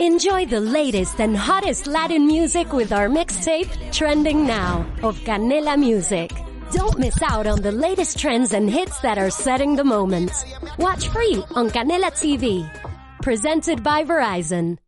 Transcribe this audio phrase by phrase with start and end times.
[0.00, 6.30] Enjoy the latest and hottest Latin music with our mixtape, Trending Now, of Canela Music.
[6.70, 10.30] Don't miss out on the latest trends and hits that are setting the moment.
[10.78, 12.70] Watch free on Canela TV.
[13.22, 14.78] Presented by Verizon.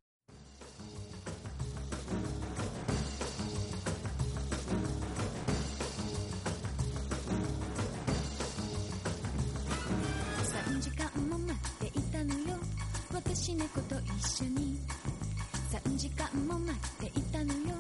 [16.38, 17.74] も待っていたのよ。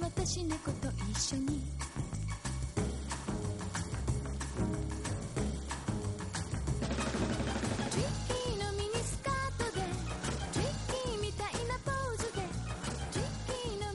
[0.00, 1.61] 私猫と一緒に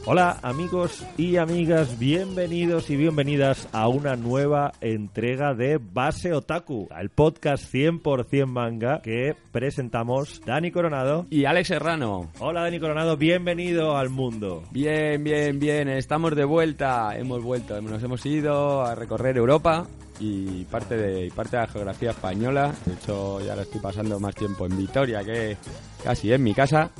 [0.10, 7.10] Hola amigos y amigas, bienvenidos y bienvenidas a una nueva entrega de Base Otaku, el
[7.10, 12.32] podcast 100% manga que presentamos Dani Coronado y Alex Serrano.
[12.40, 14.64] Hola Dani Coronado, bienvenido al mundo.
[14.72, 19.88] Bien, bien, bien, estamos de vuelta, hemos vuelto, nos hemos ido a recorrer Europa
[20.22, 22.74] y parte de parte de la geografía española.
[22.86, 25.58] De hecho, ya lo estoy pasando más tiempo en Vitoria que
[26.02, 26.92] casi en mi casa.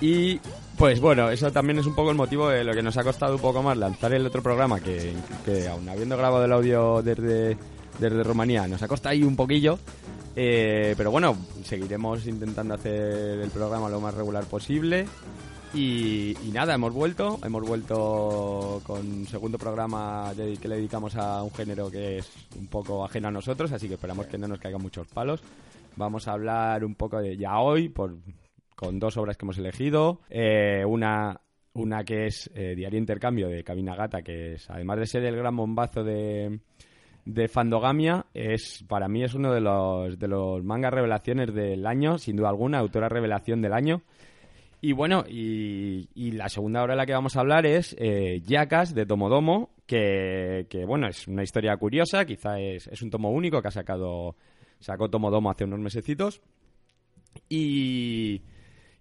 [0.00, 0.40] Y
[0.76, 3.36] pues bueno, eso también es un poco el motivo de lo que nos ha costado
[3.36, 7.56] un poco más lanzar el otro programa, que, que aún habiendo grabado el audio desde,
[7.98, 9.78] desde Rumanía, nos ha costado ahí un poquillo.
[10.38, 15.06] Eh, pero bueno, seguiremos intentando hacer el programa lo más regular posible.
[15.74, 21.52] Y, nada, hemos vuelto, hemos vuelto con un segundo programa que le dedicamos a un
[21.52, 24.80] género que es un poco ajeno a nosotros, así que esperamos que no nos caigan
[24.80, 25.42] muchos palos.
[25.96, 28.14] Vamos a hablar un poco de ya hoy, por,
[28.76, 30.20] con dos obras que hemos elegido.
[30.28, 31.40] Eh, una,
[31.72, 35.34] una que es eh, Diario Intercambio de Cabina Gata, que es, además de ser el
[35.34, 36.60] gran bombazo de,
[37.24, 42.18] de Fandogamia, es, para mí es uno de los, de los mangas revelaciones del año,
[42.18, 44.02] sin duda alguna, autora revelación del año.
[44.82, 48.94] Y bueno, y, la segunda obra de la que vamos a hablar es eh, Yakas
[48.94, 53.62] de Tomodomo, que, que, bueno, es una historia curiosa, quizá es, es un tomo único
[53.62, 54.36] que ha sacado,
[54.78, 56.42] sacó Tomodomo hace unos mesecitos.
[57.48, 58.42] Y,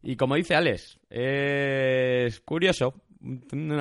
[0.06, 2.94] y como dice Alex, es curioso,
[3.26, 3.72] un,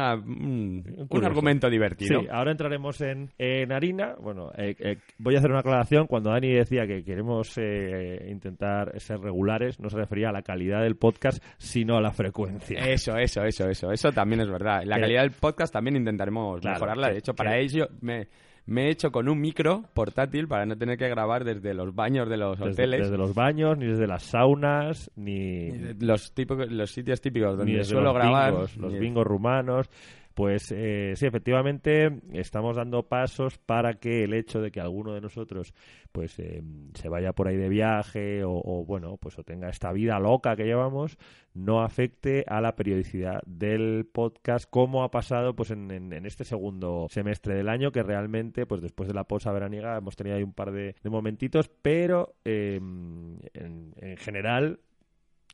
[1.23, 2.21] argumento divertido.
[2.21, 4.15] Sí, ahora entraremos en, en harina.
[4.19, 6.07] Bueno, eh, eh, voy a hacer una aclaración.
[6.07, 10.83] Cuando Dani decía que queremos eh, intentar ser regulares, no se refería a la calidad
[10.83, 12.79] del podcast, sino a la frecuencia.
[12.89, 13.93] Eso, eso, eso, eso.
[13.93, 14.83] Eso también es verdad.
[14.85, 17.11] La calidad del podcast también intentaremos mejorarla.
[17.11, 18.29] De hecho, para ello me
[18.67, 22.29] me he hecho con un micro portátil para no tener que grabar desde los baños
[22.29, 23.03] de los hoteles.
[23.03, 25.71] Desde los baños, ni desde las saunas, ni...
[26.01, 28.55] los, típicos, los sitios típicos donde suelo grabar.
[28.77, 29.91] los bingos rumanos.
[30.35, 35.21] Pues eh, sí, efectivamente estamos dando pasos para que el hecho de que alguno de
[35.21, 35.73] nosotros
[36.11, 36.61] pues eh,
[36.95, 40.65] se vaya por ahí de viaje o, bueno pues o tenga esta vida loca que
[40.65, 41.19] llevamos
[41.55, 47.55] no afecte a la periodicidad del podcast como ha pasado pues en, este segundo semestre
[47.55, 50.73] del año que realmente pues después de la pausa veraniega hemos tenido ahí un par
[50.73, 54.81] de, momentitos pero eh, en, en general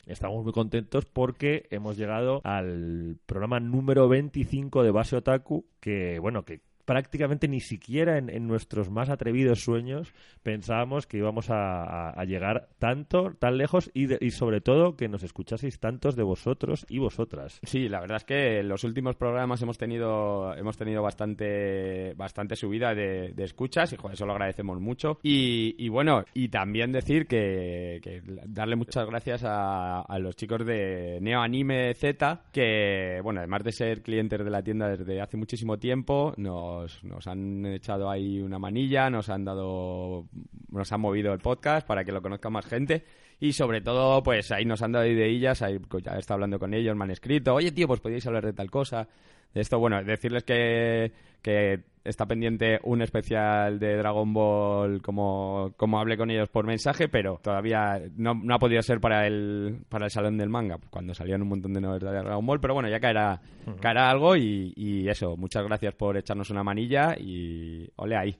[0.06, 6.44] Estamos muy contentos porque hemos llegado al programa número 25 de Base Otaku, que bueno,
[6.44, 10.12] que prácticamente ni siquiera en, nuestros más atrevidos sueños
[10.42, 15.78] pensábamos que íbamos a, llegar tanto, tan lejos y, y, sobre todo que nos escuchaseis
[15.78, 17.60] tantos de vosotros y vosotras.
[17.62, 22.56] Sí, la verdad es que en los últimos programas hemos tenido hemos tenido bastante bastante
[22.56, 25.20] subida de, escuchas y joder, eso lo agradecemos mucho.
[25.22, 31.40] Y, bueno, y también decir que, darle muchas gracias a, a, los chicos de Neo
[31.40, 36.34] Anime Z que, bueno, además de ser clientes de la tienda desde hace muchísimo tiempo,
[36.36, 40.26] nos nos, han echado ahí una manilla, nos han dado,
[40.70, 43.04] nos han movido el podcast para que lo conozca más gente.
[43.40, 46.74] Y sobre todo, pues ahí nos han dado ideillas, ahí pues, ya estado hablando con
[46.74, 49.08] ellos, me han escrito, oye tío, pues podéis hablar de tal cosa,
[49.54, 51.12] esto, bueno, decirles que,
[51.42, 57.08] que está pendiente un especial de Dragon Ball como, como hablé con ellos por mensaje,
[57.08, 61.14] pero todavía no, no ha podido ser para el, para el Salón del Manga, cuando
[61.14, 63.40] salían un montón de novedades de Dragon Ball, pero bueno, ya caerá,
[63.80, 68.36] caerá algo y, y eso, muchas gracias por echarnos una manilla y ole ahí.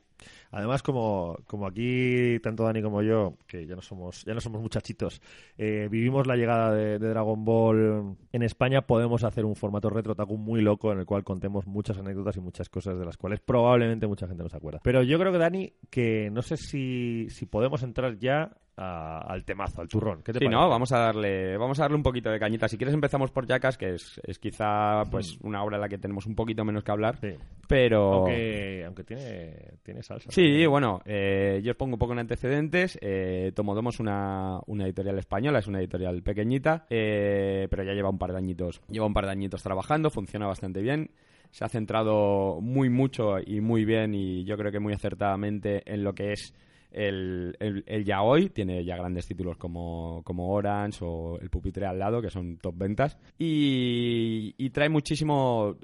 [0.51, 4.61] Además, como, como aquí, tanto Dani como yo, que ya no somos, ya no somos
[4.61, 5.21] muchachitos,
[5.57, 10.61] eh, vivimos la llegada de, Dragon Ball en España, podemos hacer un formato retro muy
[10.61, 14.27] loco en el cual contemos muchas anécdotas y muchas cosas de las cuales probablemente mucha
[14.27, 14.81] gente no se acuerda.
[14.83, 19.81] Pero yo creo que, Dani, que no sé si, si podemos entrar ya al temazo,
[19.83, 20.23] al turrón.
[20.23, 20.61] ¿Qué te sí, parece?
[20.63, 22.67] no, vamos a darle, vamos a darle un poquito de cañita.
[22.69, 25.99] Si quieres empezamos por Jackass, que es, es quizá pues una obra en la que
[25.99, 27.35] tenemos un poquito menos que hablar, Sí.
[27.69, 30.31] pero Aunque, aunque tiene, tiene salsa.
[30.31, 30.71] Sí, también.
[30.71, 32.99] bueno, eh, yo os pongo un poco en antecedentes.
[33.03, 38.09] Eh, Tomodomo es una, una editorial española, es una editorial pequeñita, eh, pero ya lleva
[38.09, 41.11] un par de añitos, lleva un par de añitos trabajando, funciona bastante bien.
[41.51, 46.05] Se ha centrado muy mucho y muy bien y yo creo que muy acertadamente en
[46.05, 46.55] lo que es
[46.93, 48.49] el, el, el yaoi.
[48.51, 52.77] Tiene ya grandes títulos como, como Orange o el Pupitre al lado, que son top
[52.77, 53.19] ventas.
[53.39, 55.77] Y, y trae muchísimo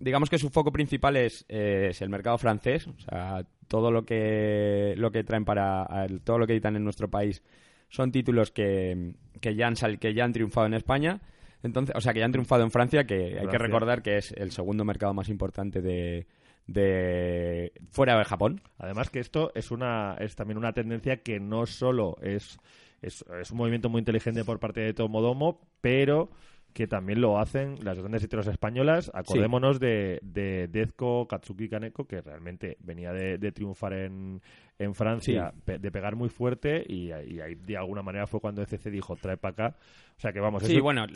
[0.00, 4.04] digamos que su foco principal es, eh, es el mercado francés, o sea, todo lo
[4.04, 5.86] que lo que traen para
[6.24, 7.42] todo lo que editan en nuestro país
[7.88, 11.22] son títulos que, que ya han sal- que ya han triunfado en España.
[11.62, 14.32] Entonces, o sea, que ya han triunfado en Francia, que hay que recordar que es
[14.32, 16.26] el segundo mercado más importante de,
[16.66, 18.62] de fuera de Japón.
[18.78, 22.58] Además que esto es una es también una tendencia que no solo es,
[23.02, 26.30] es, es un movimiento muy inteligente por parte de Tomodomo, pero
[26.74, 29.10] que también lo hacen las grandes editoriales españolas.
[29.14, 34.42] Acordémonos de, de Dezco Katsuki Kaneko, que realmente venía de, de triunfar en,
[34.78, 38.60] en Francia, pe- de pegar muy fuerte, y, y ahí de alguna manera fue cuando
[38.62, 39.76] ECC dijo, trae para acá.
[40.16, 41.06] O sea que vamos, Sí, eso- bueno,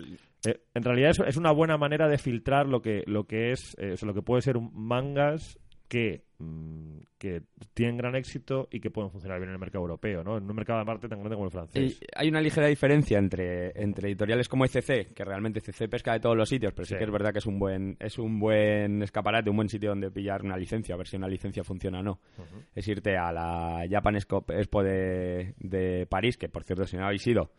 [0.47, 3.77] eh, en realidad es, es una buena manera de filtrar lo que, lo que es,
[3.79, 5.59] eh, o sea, lo que puede ser un mangas
[5.89, 7.43] que, mm, que
[7.75, 10.37] tienen gran éxito y que pueden funcionar bien en el mercado europeo, ¿no?
[10.37, 11.99] En un mercado aparte tan grande como el francés.
[12.01, 16.21] Y hay una ligera diferencia entre, entre editoriales como ECC, que realmente ECC pesca de
[16.21, 16.99] todos los sitios, pero sí, Sí.
[16.99, 20.11] que es verdad que es un buen es un buen escaparate, un buen sitio donde
[20.11, 22.21] pillar una licencia, a ver si una licencia funciona o no.
[22.75, 27.27] Es irte a la Japan Expo de, de París, que por cierto, si no habéis
[27.27, 27.51] ido,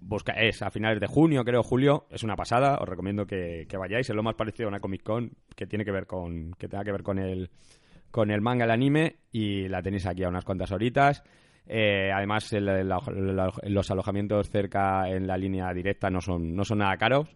[0.00, 3.76] busca, es a finales de junio, creo, julio, es una pasada, os recomiendo que, que
[3.76, 6.68] vayáis, es lo más parecido a una Comic Con que tiene que ver con, que
[6.68, 7.50] tenga que ver con el
[8.10, 11.22] con el manga, el anime, y la tenéis aquí a unas cuantas horitas.
[11.66, 12.88] Eh, además, el- el-
[13.68, 17.28] los alojamientos cerca en la línea directa no son, no son nada caros.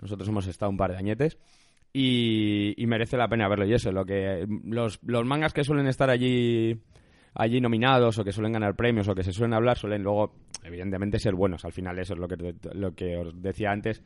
[0.00, 1.36] Nosotros hemos estado un par de añetes.
[1.92, 3.66] Y, y merece la pena verlo.
[3.66, 6.80] Y eso, lo que los, los mangas que suelen estar allí
[7.34, 10.32] allí nominados o que suelen ganar premios o que se suelen hablar suelen luego,
[10.64, 11.64] evidentemente, ser buenos.
[11.64, 14.02] Al final eso es lo que, lo que os decía antes.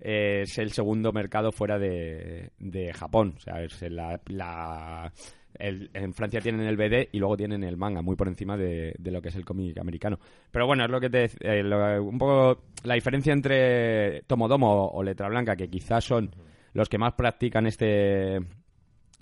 [0.00, 3.34] eh, es el segundo mercado fuera de, de Japón.
[3.36, 5.12] O sea, es la, la-
[5.58, 8.94] el- en Francia tienen el BD y luego tienen el manga, muy por encima de,
[8.98, 10.18] de lo que es el cómic americano.
[10.50, 15.02] Pero bueno, es lo que te eh, lo- un poco la diferencia entre Tomodomo o
[15.04, 16.30] Letra Blanca, que quizás son
[16.72, 18.38] los que más practican este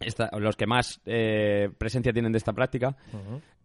[0.01, 2.97] esta- los que más eh, presencia tienen de esta práctica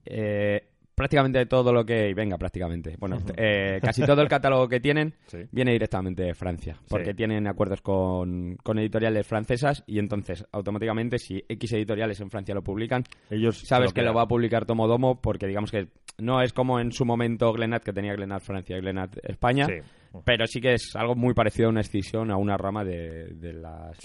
[0.05, 5.13] eh, prácticamente todo lo que venga prácticamente bueno eh, casi todo el catálogo que tienen
[5.27, 5.39] Sí.
[5.51, 7.15] viene directamente de Francia porque Sí.
[7.17, 12.63] tienen acuerdos con, con editoriales francesas y entonces automáticamente si X editoriales en Francia lo
[12.63, 15.87] publican Ellos sabes que lo va a publicar Tomodomo porque digamos que
[16.17, 20.21] no es como en su momento Glenat que tenía Glenat Francia y Glenat España Sí.
[20.23, 23.51] pero sí que es algo muy parecido a una escisión a una rama de, de
[23.53, 23.97] las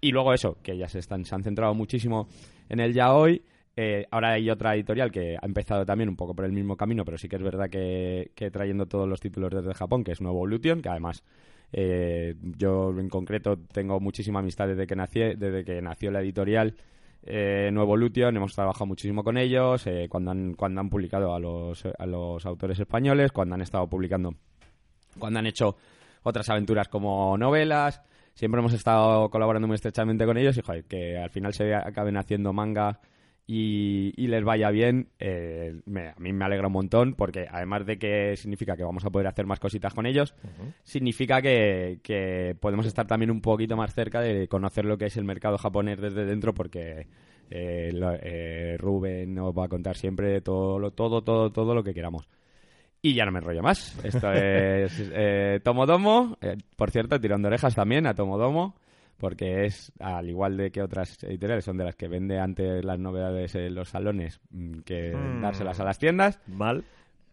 [0.00, 2.26] Y luego eso, que ya se, están, se han centrado muchísimo
[2.70, 3.42] en el yaoi.
[3.74, 7.04] Eh, ahora hay otra editorial que ha empezado también un poco por el mismo camino,
[7.04, 10.20] pero sí que es verdad que, que trayendo todos los títulos desde Japón, que es
[10.20, 11.24] Nuevo Evolution, que además
[11.72, 16.74] eh, yo en concreto tengo muchísima amistad desde que, nací, desde que nació la editorial
[17.22, 21.38] eh, Nuevo Evolution, hemos trabajado muchísimo con ellos, eh, cuando, han, cuando han publicado a
[21.38, 24.34] los, a los autores españoles, cuando han estado publicando,
[25.18, 25.76] cuando han hecho
[26.24, 28.02] otras aventuras como novelas,
[28.34, 32.16] siempre hemos estado colaborando muy estrechamente con ellos y joder, que al final se acaben
[32.16, 33.00] haciendo manga
[33.46, 37.84] y, y les vaya bien, eh, me- a mí me alegra un montón porque además
[37.84, 40.34] de que significa que vamos a poder hacer más cositas con ellos,
[40.84, 45.16] significa que, que podemos estar también un poquito más cerca de conocer lo que es
[45.16, 47.06] el mercado japonés desde dentro porque
[47.50, 51.82] eh, lo- eh, Rubén nos va a contar siempre todo, lo- todo, todo, todo lo
[51.82, 52.28] que queramos.
[53.02, 53.98] Y ya no me enrollo más.
[54.04, 56.38] Esto es eh, Tomodomo.
[56.40, 58.76] Eh, por cierto, tirando orejas también a Tomodomo.
[59.22, 62.98] Porque es, al igual de que otras editoriales, son de las que vende antes las
[62.98, 65.40] novedades en los salones mm, que Mm.
[65.42, 66.40] dárselas a las tiendas.
[66.48, 66.82] Mal.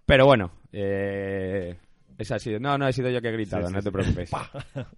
[0.05, 1.77] Pero bueno, eh,
[2.19, 2.59] esa ha sido.
[2.59, 4.31] No, no he sido yo que he gritado, Sí, sí, no te preocupes.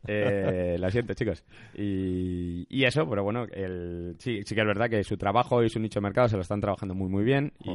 [0.07, 1.43] Eh, lo siento, chicos.
[1.75, 5.69] Y, y eso, pero bueno, el, sí, sí que es verdad que su trabajo y
[5.69, 7.71] su nicho de mercado se lo están trabajando muy, muy bien y,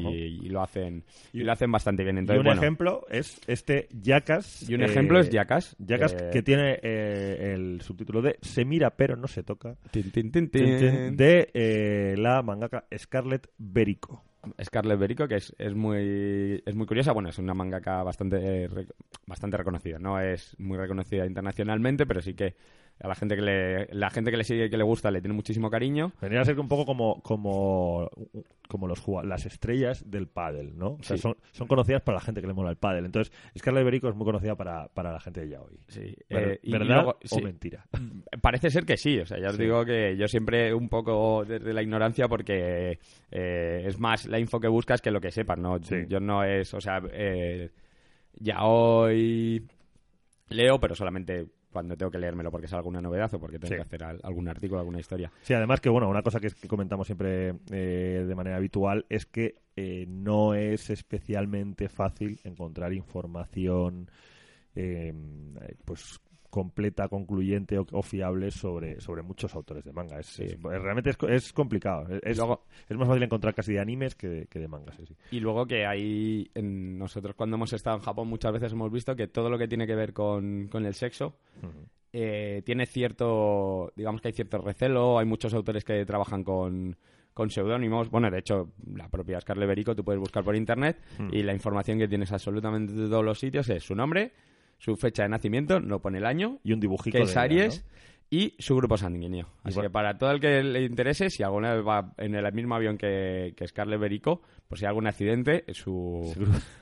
[0.46, 2.16] y lo hacen y lo hacen bastante bien.
[2.16, 4.68] Y Entonces, un bueno, ejemplo es este Jackass.
[4.68, 5.76] y un eh, ejemplo es Jackass.
[5.78, 9.76] Jackass eh, que tiene eh, el subtítulo de Se mira pero no se toca.
[9.90, 10.50] tin, tin, tin.
[11.16, 14.22] De eh, la mangaka Scarlett Berico.
[14.62, 17.12] Scarlett Berico, que es, es muy es muy curiosa.
[17.12, 18.68] Bueno, es una mangaka bastante eh,
[19.26, 19.98] bastante reconocida.
[19.98, 22.54] No es muy reconocida internacionalmente, pero sí que
[22.98, 25.20] a la gente que le, la gente que le sigue y que le gusta le
[25.20, 26.12] tiene muchísimo cariño.
[26.20, 28.10] Vendría a ser un poco como, como,
[28.68, 30.92] como los las estrellas del pádel, ¿no?
[30.98, 31.22] O sea, Sí.
[31.22, 33.04] son, son conocidas para la gente que le mola el pádel.
[33.04, 35.78] Entonces, Scarlett Berico es muy conocida para, para la gente de yaoi.
[35.88, 37.42] Sí, Ver- eh, y ¿Verdad luego- o sí.
[37.42, 37.86] mentira?
[38.40, 39.62] Parece ser que sí, o sea, ya os Sí.
[39.62, 42.98] digo que yo siempre un poco desde la ignorancia porque
[43.30, 45.78] eh, es más la info que buscas que lo que sepas, ¿no?
[45.82, 46.04] Sí.
[46.08, 47.70] Yo no es, o sea, eh,
[48.38, 49.66] ya hoy
[50.48, 53.74] leo, pero solamente cuando tengo que leérmelo porque es alguna novedad o porque tengo Sí.
[53.76, 55.30] que hacer al- algún artículo, alguna historia.
[55.42, 59.04] Sí, además que, bueno, una cosa que, es- que comentamos siempre eh, de manera habitual
[59.08, 64.10] es que eh, no es especialmente fácil encontrar información
[64.74, 65.12] eh,
[65.84, 66.20] pues
[66.56, 70.18] completa, concluyente o, o fiable sobre, sobre muchos autores de manga.
[70.18, 70.44] Es, Sí.
[70.44, 72.06] es- realmente es, co- es complicado.
[72.22, 74.96] Es, Luego- es más fácil encontrar casi de animes que de, que de mangas.
[74.96, 75.14] sí, sí.
[75.32, 79.14] Y luego que hay, en nosotros cuando hemos estado en Japón muchas veces hemos visto
[79.14, 81.36] que todo lo que tiene que ver con, con el sexo
[82.12, 86.96] eh, tiene cierto, digamos que hay cierto recelo, hay muchos autores que trabajan con,
[87.34, 90.96] con seudónimos, bueno, de hecho, la propia Scarlett Berico tú puedes buscar por internet
[91.30, 94.32] y la información que tienes absolutamente de todos los sitios es su nombre,
[94.78, 97.42] su fecha de nacimiento, no pone el año, Y un dibujito que de es ella,
[97.42, 97.96] Aries ¿no?
[98.30, 99.46] y su grupo sanguíneo.
[99.62, 99.88] Así bueno.
[99.88, 102.98] que para todo el que le interese, si alguna vez va en el mismo avión
[102.98, 106.34] que, que Scarlett Berico, pues si hay algún accidente, su,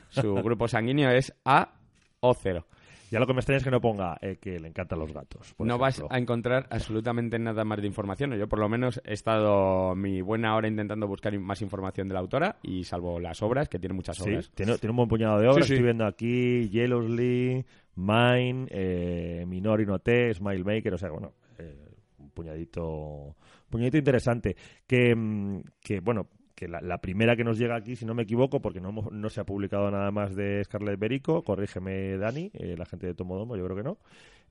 [0.09, 1.75] su grupo sanguíneo es A
[2.21, 2.67] o 0.
[3.15, 5.55] Ya lo que me extraña es que no ponga eh, que le encantan los gatos.
[5.61, 8.35] no vas a encontrar absolutamente nada más de información.
[8.37, 12.19] Yo por lo menos he estado mi buena hora intentando buscar más información de la
[12.19, 14.51] autora y salvo las obras, que tiene muchas Sí, obras.
[14.53, 15.65] tiene, tiene un buen puñado de obras.
[15.65, 15.75] Sí, sí.
[15.75, 21.87] Estoy viendo aquí Yellowsly, Mine, eh, Minori no Te, Smile Maker, o sea, bueno, eh,
[22.19, 23.37] un puñadito,
[23.71, 24.57] puñadito interesante.
[24.89, 28.61] Que, mm, que bueno, que la, primera que nos llega aquí, si no me equivoco,
[28.61, 32.87] porque no, no se ha publicado nada más de Scarlett Berico, corrígeme Dani, eh, la
[32.87, 33.99] gente de Tomodomo, yo creo que no.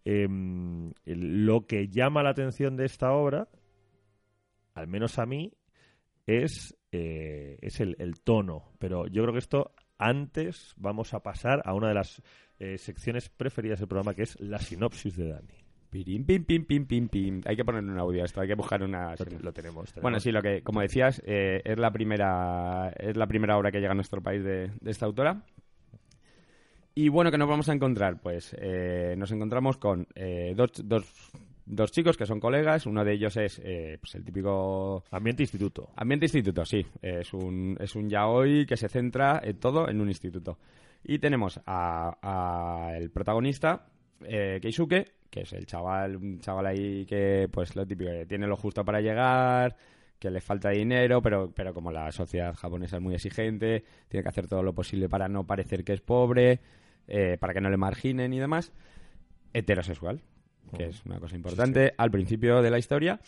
[0.06, 3.48] Em, lo que llama la atención de esta obra,
[4.74, 5.54] al menos a mí,
[6.28, 8.74] es, eh, es el, el tono.
[8.80, 12.22] Pero yo creo que esto antes vamos a pasar a una de las
[12.60, 15.63] eh, secciones preferidas del programa, que es la sinopsis de Dani.
[15.94, 17.42] Pirim, pim, pim, pim, pim, pim.
[17.46, 19.12] Hay que poner un audio a esto, hay que buscar una...
[19.12, 20.02] Lo, te- lo tenemos, tenemos.
[20.02, 23.80] Bueno, sí, lo que, como decías, eh, es la primera es la primera obra que
[23.80, 25.44] llega a nuestro país de, de esta autora.
[26.96, 28.20] Y bueno, ¿qué nos vamos a encontrar?
[28.22, 31.06] Pues eh, nos encontramos con eh, dos, dos,
[31.66, 32.86] dos chicos que son colegas.
[32.86, 35.90] Uno de ellos es eh, pues el típico Ambiente instituto.
[35.96, 36.86] Ambiente instituto, sí.
[37.02, 40.58] Es un, es un yaoi que se centra en todo en un instituto.
[41.04, 43.88] Y tenemos a, a protagonista,
[44.22, 48.48] eh, Keisuke, que es el chaval, un chaval ahí que, pues lo típico, que tiene
[48.48, 49.76] lo justo para llegar,
[50.20, 54.30] que le falta dinero, pero, pero como la sociedad japonesa es muy exigente, tiene que
[54.30, 56.62] hacer todo lo posible para no parecer que es pobre,
[57.08, 58.72] eh, para que no le marginen y demás.
[59.54, 60.22] Heterosexual,
[60.76, 63.20] que es una cosa importante al principio de la historia.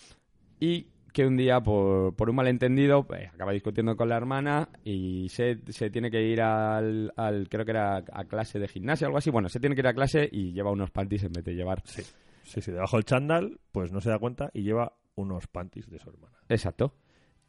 [0.59, 5.29] Y que un día, por, por un malentendido, pues, acaba discutiendo con la hermana y
[5.29, 9.07] se, se tiene que ir al, al- creo que era a clase de gimnasia o
[9.07, 9.29] algo así.
[9.31, 11.81] Bueno, se tiene que ir a clase y lleva unos panties en vez de llevar.
[11.85, 12.03] Sí.
[12.43, 15.97] Sí, sí, debajo del chándal, pues no se da cuenta y lleva unos panties de
[15.99, 16.37] su hermana.
[16.49, 16.93] Exacto.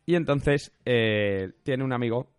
[0.06, 2.30] Y entonces eh, tiene un amigo,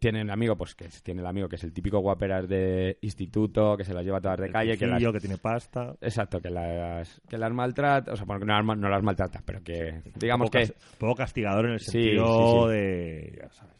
[0.00, 2.98] tiene un amigo, pues que es- tiene el amigo que es el típico guaperas de
[3.00, 5.94] instituto, que se las lleva todas de El calle, que las, que tiene pasta.
[6.00, 9.42] exacto, que las, que las maltrata, o sea, bueno, que no las, no las maltrata,
[9.44, 12.72] pero que digamos poco, que poco castigador en el Sí, sentido sí, sí.
[12.72, 13.38] de...
[13.42, 13.76] Ya sabes.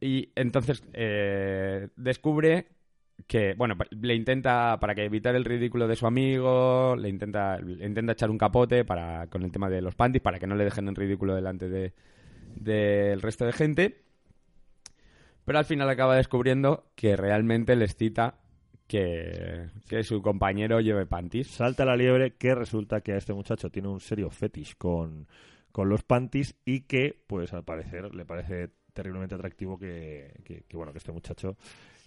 [0.00, 2.68] Y entonces eh, descubre
[3.26, 7.84] que, bueno, le intenta, para que evitar el ridículo de su amigo, le intenta, le
[7.84, 10.64] intenta echar un capote para, con el tema de los panties, para que no le
[10.64, 11.92] dejen en ridículo delante de
[12.54, 14.02] del resto de gente.
[15.48, 18.36] Pero al final acaba descubriendo que realmente les cita
[18.86, 21.48] que, que su compañero lleve panties.
[21.48, 25.26] Salta la liebre que resulta que a este muchacho tiene un serio fetish con,
[25.72, 30.76] con los panties y que, pues al parecer, le parece terriblemente atractivo que, que- que,
[30.76, 31.56] bueno, que este muchacho,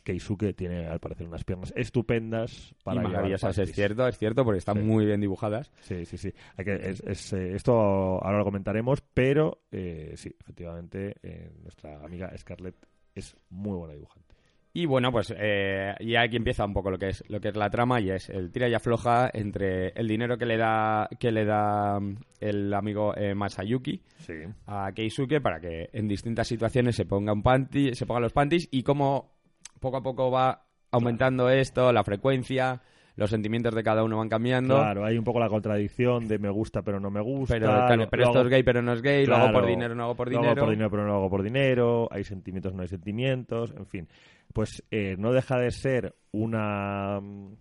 [0.03, 4.57] Keisuke, tiene al parecer unas piernas estupendas para y maravillosas, es cierto, es cierto, porque
[4.57, 4.83] están Sí.
[4.83, 5.71] muy bien dibujadas.
[5.81, 6.33] Sí, sí, sí.
[6.57, 12.03] Hay que, es- es, eh, esto ahora lo comentaremos, pero eh, sí, efectivamente, eh, nuestra
[12.03, 12.75] amiga Scarlett
[13.15, 14.35] es muy buena dibujante.
[14.73, 17.57] Y bueno, pues eh, ya aquí empieza un poco lo que es lo que es
[17.57, 21.29] la trama y es el tira y afloja entre el dinero que le da que
[21.31, 24.33] le da mm, el amigo eh, Masayuki Sí.
[24.67, 28.69] a Keisuke para que en distintas situaciones se ponga un panty, se pongan los panties
[28.71, 29.33] y cómo
[29.81, 32.81] poco a poco va aumentando esto, la frecuencia,
[33.15, 34.75] los sentimientos de cada uno van cambiando.
[34.75, 37.55] Claro, hay un poco la contradicción de me gusta pero no me gusta.
[37.55, 39.45] Pero, claro, lo- pero lo esto hago- es gay, pero no es gay, lo hago
[39.45, 40.51] por Claro, dinero, no hago por lo dinero.
[40.51, 43.85] hago por dinero pero no lo hago por dinero, hay sentimientos, no hay sentimientos, en
[43.87, 44.07] fin.
[44.53, 47.53] Pues eh, no deja de ser una, mm,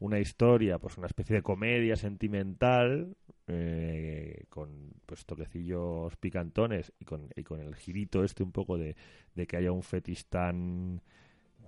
[0.00, 3.16] una historia, pues una especie de comedia sentimental,
[3.46, 8.96] eh, con pues toquecillos picantones y con, y con el girito este un poco de,
[9.34, 11.00] de que haya un fetish tan,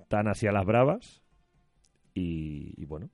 [0.08, 1.22] tan hacia las bravas.
[2.16, 3.10] Y, y bueno,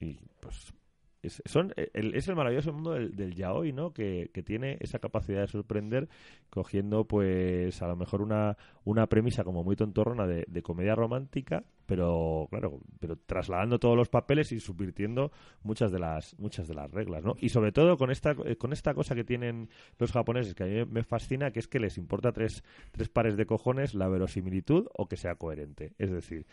[0.00, 0.74] y pues
[1.22, 3.92] es, son, el, es el maravilloso mundo del, del yaoi, ¿no?
[3.92, 6.08] Que, que, tiene esa capacidad de sorprender
[6.50, 11.64] cogiendo, pues, a lo mejor una, una premisa como muy tontorrona de, de, comedia romántica,
[11.86, 15.30] pero, claro, pero trasladando todos los papeles y subvirtiendo
[15.62, 17.36] muchas de las muchas de las reglas, ¿no?
[17.38, 20.84] Y sobre todo con esta, con esta cosa que tienen los japoneses, que a mí
[20.90, 25.06] me fascina, que es que les importa tres, tres pares de cojones la verosimilitud o
[25.06, 25.92] que sea coherente.
[25.98, 26.46] Es decir,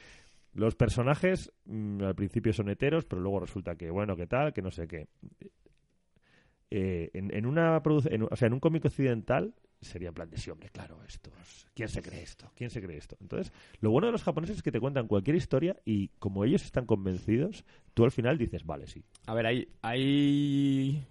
[0.53, 4.61] los personajes mmm, al principio son heteros, pero luego resulta que, bueno, que tal, que
[4.61, 5.07] no sé qué.
[6.69, 10.37] Eh, en, en, una en, o sea, en un cómic occidental sería en plan de
[10.37, 12.51] sí, hombre, claro, estos, ¿quién se cree esto?
[12.55, 13.17] ¿Quién se cree esto?
[13.19, 16.63] Entonces, lo bueno de los japoneses es que te cuentan cualquier historia y como ellos
[16.63, 19.03] están convencidos, tú al final dices, vale, sí.
[19.25, 21.05] A ver, hay, hay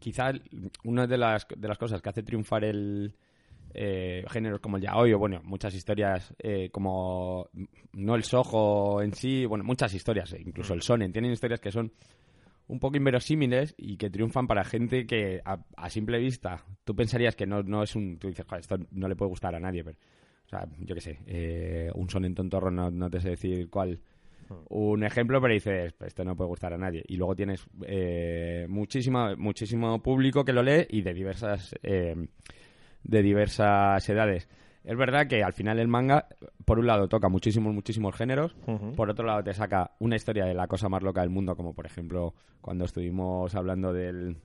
[0.00, 0.40] quizás
[0.84, 3.14] una de las, de las cosas que hace triunfar el,
[3.74, 7.48] eh, géneros como el yaoi o bueno muchas historias eh, como
[7.92, 11.70] no el sojo en sí bueno muchas historias eh, incluso el sonen tienen historias que
[11.70, 11.92] son
[12.68, 17.46] un poco inverosímiles y que triunfan para gente que a, simple vista tú pensarías que
[17.46, 19.98] no, no es un tú dices esto no le puede gustar a nadie pero
[20.46, 24.00] o sea yo qué sé eh, un sonen tontorro no, no te sé decir cuál
[24.70, 27.04] un ejemplo, pero dices, esto no puede gustar a nadie.
[27.06, 32.14] Y luego tienes eh, muchísimo, muchísimo público que lo lee y de diversas eh,
[33.02, 34.48] de diversas edades.
[34.84, 36.28] Es verdad que al final el manga,
[36.64, 38.94] por un lado, toca muchísimos, muchísimos géneros, uh -huh.
[38.94, 41.74] por otro lado te saca una historia de la cosa más loca del mundo, como
[41.74, 44.38] por ejemplo cuando estuvimos hablando del,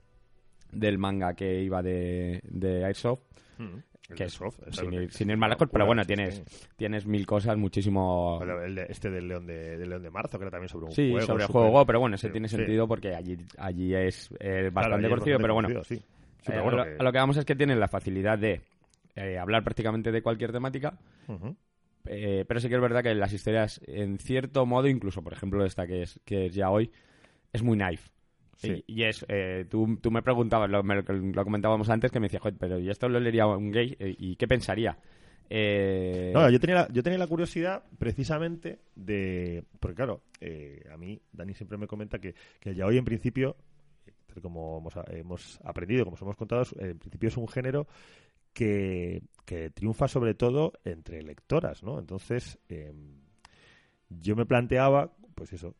[0.70, 3.22] del manga que iba de, de Airsoft.
[3.58, 3.82] Uh -huh.
[4.14, 6.68] Que es, soft, sin, ir, sin ir más lejos, pero bueno, tienes, sí.
[6.76, 8.38] tienes mil cosas, muchísimo...
[8.62, 10.92] El de, este del León de, del León de Marzo, que era también sobre un
[10.92, 11.20] sí, juego.
[11.20, 14.98] Sí, sobre el juego, pero bueno, ese tiene sentido porque allí, allí es eh, bastante
[14.98, 15.68] claro, conocido, pero bueno.
[16.44, 16.52] Sí.
[16.52, 18.60] Eh, bueno, a, lo, a, lo, que vamos es que tienen la facilidad de
[19.16, 20.98] eh, hablar prácticamente de cualquier temática,
[21.28, 21.56] uh -huh.
[22.06, 25.64] eh, pero sí que es verdad que las historias, en cierto modo, incluso por ejemplo
[25.64, 26.90] esta que es, que es ya hoy,
[27.52, 28.02] es muy naive.
[28.56, 28.84] Sí.
[28.86, 32.26] Y, y, es, eh, tú, tú, me preguntabas, lo, me, lo, comentábamos antes, que me
[32.26, 33.96] decías, pero ¿y esto lo leería un gay?
[33.98, 34.96] ¿Y qué pensaría?
[35.50, 36.30] Eh...
[36.34, 39.64] No, yo tenía, la, yo tenía la curiosidad precisamente de.
[39.78, 43.56] Porque, claro, eh, a mí, Dani siempre me comenta que, que ya hoy en principio
[44.40, 47.86] como hemos, hemos, aprendido, como os hemos contado, en principio es un género
[48.52, 51.98] que, que triunfa sobre todo entre lectoras, ¿no?
[51.98, 52.92] Entonces, eh,
[54.08, 55.74] yo me planteaba, pues eso,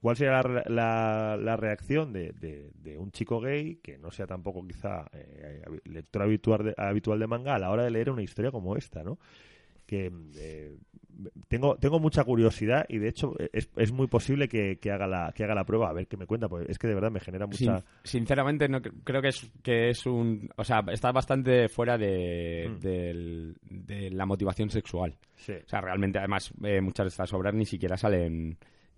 [0.00, 4.26] ¿cuál sería la, la, la reacción de, de, de, un chico gay que no sea
[4.26, 8.22] tampoco quizá eh, lector habitual de, habitual de manga a la hora de leer una
[8.22, 9.18] historia como esta, ¿no?
[9.86, 10.76] Que eh,
[11.48, 15.32] tengo tengo mucha curiosidad y de hecho es, es muy posible que, que, haga la
[15.34, 17.20] que haga la prueba a ver qué me cuenta porque es que de verdad me
[17.20, 21.68] genera mucha Sin, sinceramente no creo que es que es un o sea está bastante
[21.68, 22.80] fuera de, mm.
[22.80, 25.52] de, de la motivación sexual sí.
[25.52, 28.56] o sea realmente además eh, muchas de estas obras ni siquiera salen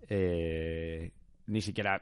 [0.09, 1.11] eh,
[1.47, 2.01] ni siquiera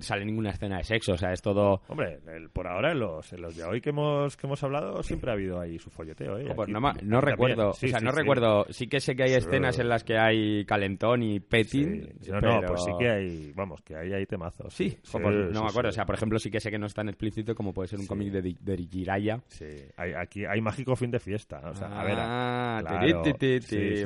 [0.00, 1.82] sale ninguna escena de sexo, o sea, es todo...
[1.88, 5.02] Hombre, el, por ahora en los, en los de hoy que hemos, que hemos hablado
[5.02, 6.48] siempre ha habido ahí su folleteo, ¿eh?
[6.50, 8.18] Oh, pues no, no recuerdo, sí, o sea, sí, no sí.
[8.18, 12.40] recuerdo, sí que sé que hay escenas en las que hay calentón y petting, No,
[12.40, 12.60] pero...
[12.60, 14.74] no, pues sí que hay, vamos, que ahí hay temazos.
[14.74, 16.94] Sí, pues no me acuerdo, o sea, por ejemplo, sí que sé que no es
[16.94, 19.40] tan explícito como puede ser un cómic de, de Jiraya.
[19.48, 22.16] Sí, hay, aquí hay mágico fin de fiesta, o sea, a ver...
[22.18, 23.22] Ah, claro,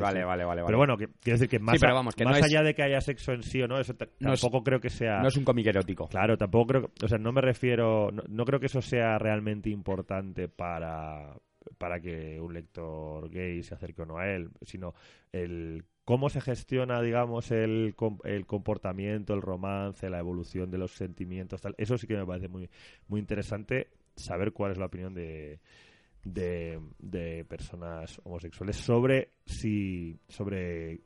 [0.01, 2.45] vale, vale, vale, Pero bueno, que, quiero decir que más, pero vamos, que más no
[2.45, 2.67] allá es...
[2.67, 5.21] de que haya sexo en sí o no, eso tampoco creo que sea...
[5.21, 6.09] No es un cómic erótico.
[6.09, 9.71] Claro, tampoco creo, o sea, no me refiero, no, no, creo que eso sea realmente
[9.71, 11.35] importante para
[11.77, 14.94] para que un lector gay se acerque o no a él, sino
[15.33, 17.94] el cómo se gestiona, digamos, el,
[18.25, 21.75] el comportamiento, el romance, la evolución de los sentimientos, tal.
[21.77, 22.71] Eso sí que me parece muy
[23.09, 25.61] muy interesante saber cuál es la opinión de
[26.25, 31.01] de, de personas homosexuales sobre si sobre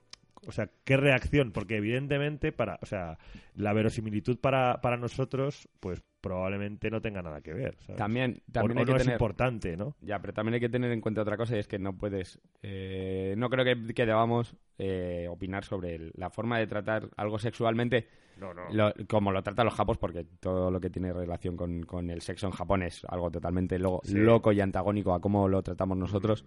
[0.46, 3.18] o sea, qué reacción, porque evidentemente para, o sea,
[3.54, 7.76] la verosimilitud para, para nosotros, pues probablemente no tenga nada que ver.
[7.80, 7.98] ¿sabes?
[7.98, 9.96] También, también o, hay o que no tener, es importante, ¿no?
[10.00, 12.40] Ya, pero también hay que tener en cuenta otra cosa y es que no puedes,
[12.62, 17.38] eh, no creo que, que debamos eh, opinar sobre el, la forma de tratar algo
[17.38, 18.62] sexualmente no, no.
[18.70, 22.22] Lo, como lo tratan los japos, porque todo lo que tiene relación con, con el
[22.22, 24.14] sexo en Japón es algo totalmente lo, sí.
[24.14, 26.44] loco y antagónico a cómo lo tratamos nosotros.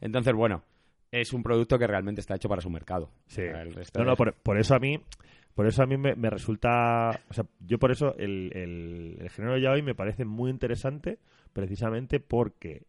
[0.00, 0.64] Entonces, bueno,
[1.12, 3.10] es un producto que realmente está hecho para su mercado.
[3.26, 3.42] Sí.
[3.42, 5.00] El resto no, no, por, por, eso a mí,
[5.54, 9.30] por eso a mí me, me resulta, o sea, yo por eso el, el, el
[9.30, 11.18] género yaoi me parece muy interesante,
[11.52, 12.86] precisamente porque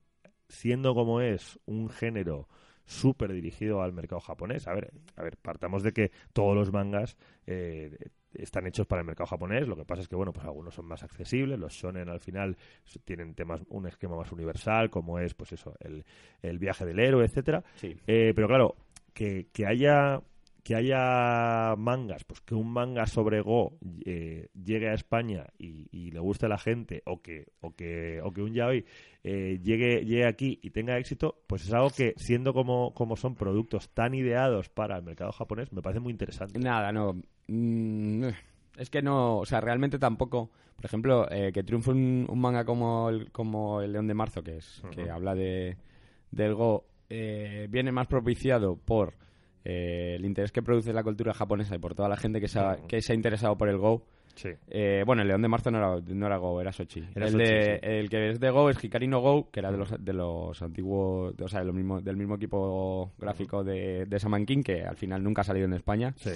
[0.48, 2.48] siendo como es un género
[2.86, 4.68] súper dirigido al mercado japonés.
[4.68, 7.96] A ver, a ver, partamos de que todos los mangas eh,
[8.34, 9.67] están hechos para el mercado japonés.
[9.67, 11.60] Lo que pasa es que, bueno, pues algunos son más accesibles.
[11.60, 12.58] Los shonen al final
[13.06, 16.04] tienen temas, un esquema más universal, como es, pues eso, el,
[16.41, 17.63] el viaje del héroe, etcétera.
[17.76, 17.96] Sí.
[18.08, 18.76] Eh, pero claro,
[19.13, 20.22] que, que haya
[20.63, 26.12] que haya mangas, pues que un manga sobre Go eh, llegue a España y, y
[26.12, 28.86] le guste a la gente, o que, o que, o que un yaoi
[29.24, 33.36] eh, llegue, llegue aquí y tenga éxito, pues es algo que, siendo como, como son
[33.36, 36.60] productos tan ideados para el mercado japonés, me parece muy interesante.
[36.60, 37.20] Nada, no.
[37.52, 38.28] Mm,
[38.78, 40.50] es que no, o sea, realmente tampoco.
[40.78, 44.42] Por ejemplo, eh, que triunfe un, un manga como el, como el León de Marzo,
[44.42, 45.78] que es que habla de
[46.32, 49.14] del Go, eh, viene más propiciado por
[49.66, 52.60] eh, el interés que produce la cultura japonesa y por toda la gente que se
[52.60, 54.02] ha, que se ha interesado por el Go.
[54.34, 54.50] Sí.
[54.70, 57.04] Eh, bueno, el León de Marzo no era, no era Go, era Sochi.
[57.14, 57.88] Era el, Sochi, de, sí.
[57.90, 60.62] el que es de Go es Hikari no Go, que era de los, de los
[60.62, 64.84] antiguos, o sea, de lo mismo, del mismo equipo gráfico de, de Shaman King, que
[64.84, 66.14] al final nunca ha salido en España.
[66.16, 66.32] Sí.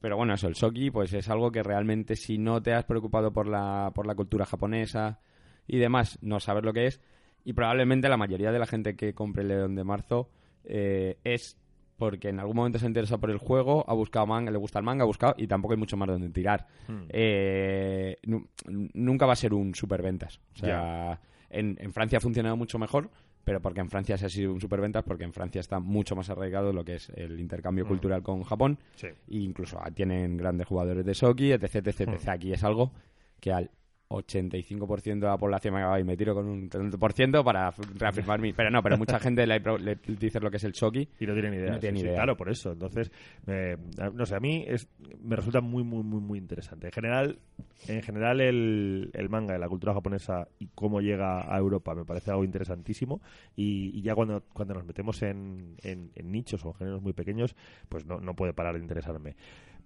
[0.00, 3.32] Pero bueno, eso, el shoki, pues es algo que realmente si no te has preocupado
[3.32, 5.20] por la, por la cultura japonesa
[5.66, 7.00] y demás, no sabes lo que es.
[7.44, 10.28] Y probablemente la mayoría de la gente que compre el León de Marzo
[10.64, 11.56] eh, es
[11.96, 14.78] porque en algún momento se ha interesado por el juego, ha buscado manga, le gusta
[14.78, 16.66] el manga, ha buscado y tampoco hay mucho más donde tirar.
[16.86, 17.06] Hmm.
[17.08, 18.46] Eh, nu-
[18.94, 20.38] nunca va a ser un superventas.
[20.54, 23.10] O sea, en, en Francia ha funcionado mucho mejor,
[23.48, 26.28] pero porque en Francia se ha sido un superventas, porque en Francia está mucho más
[26.28, 27.88] arraigado lo que es el intercambio Mm.
[27.88, 28.78] cultural con Japón.
[28.96, 29.06] Sí.
[29.06, 32.08] E incluso tienen grandes jugadores de Soki, etc, etc, etc.
[32.26, 32.30] Hmm.
[32.30, 32.92] Aquí es algo
[33.40, 33.70] que al
[34.08, 38.52] 85% de la población me acaba y me tiro con un 30% para reafirmar mi...
[38.52, 41.08] Pero no, pero mucha gente le, le dice lo que es el Shoki.
[41.20, 41.72] Y no tienen idea.
[41.72, 42.16] No tienen sí, sí, idea.
[42.16, 42.72] claro, por eso.
[42.72, 43.10] Entonces,
[43.46, 43.76] eh,
[44.14, 44.88] no sé, a mí es,
[45.22, 46.86] me resulta muy, muy, muy, muy interesante.
[46.88, 47.38] En general,
[47.86, 52.04] en general el, el manga de la cultura japonesa y cómo llega a Europa me
[52.04, 53.20] parece algo interesantísimo.
[53.56, 57.12] Y, y ya cuando, cuando nos metemos en, en- en nichos o en géneros muy
[57.12, 57.54] pequeños,
[57.88, 59.36] pues no, no puede parar de interesarme.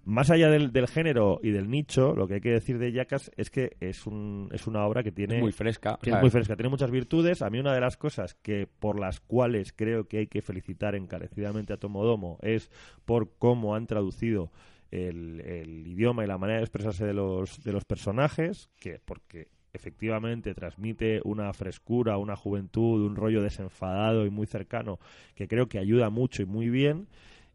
[0.04, 3.30] Más allá del, del género y del nicho, lo que hay que decir de Yakas
[3.36, 5.98] es que es, un, es una obra que tiene Es muy fresca.
[6.20, 7.40] muy fresca, tiene muchas virtudes.
[7.42, 10.94] A mí una de las cosas que por las cuales creo que hay que felicitar
[10.96, 12.70] encarecidamente a Tomodomo es
[13.04, 14.50] por cómo han traducido
[14.90, 19.48] el, el idioma y la manera de expresarse de los, de los personajes, que porque
[19.72, 24.98] efectivamente transmite una frescura, una juventud, un rollo desenfadado y muy cercano
[25.34, 27.08] que creo que ayuda mucho y muy bien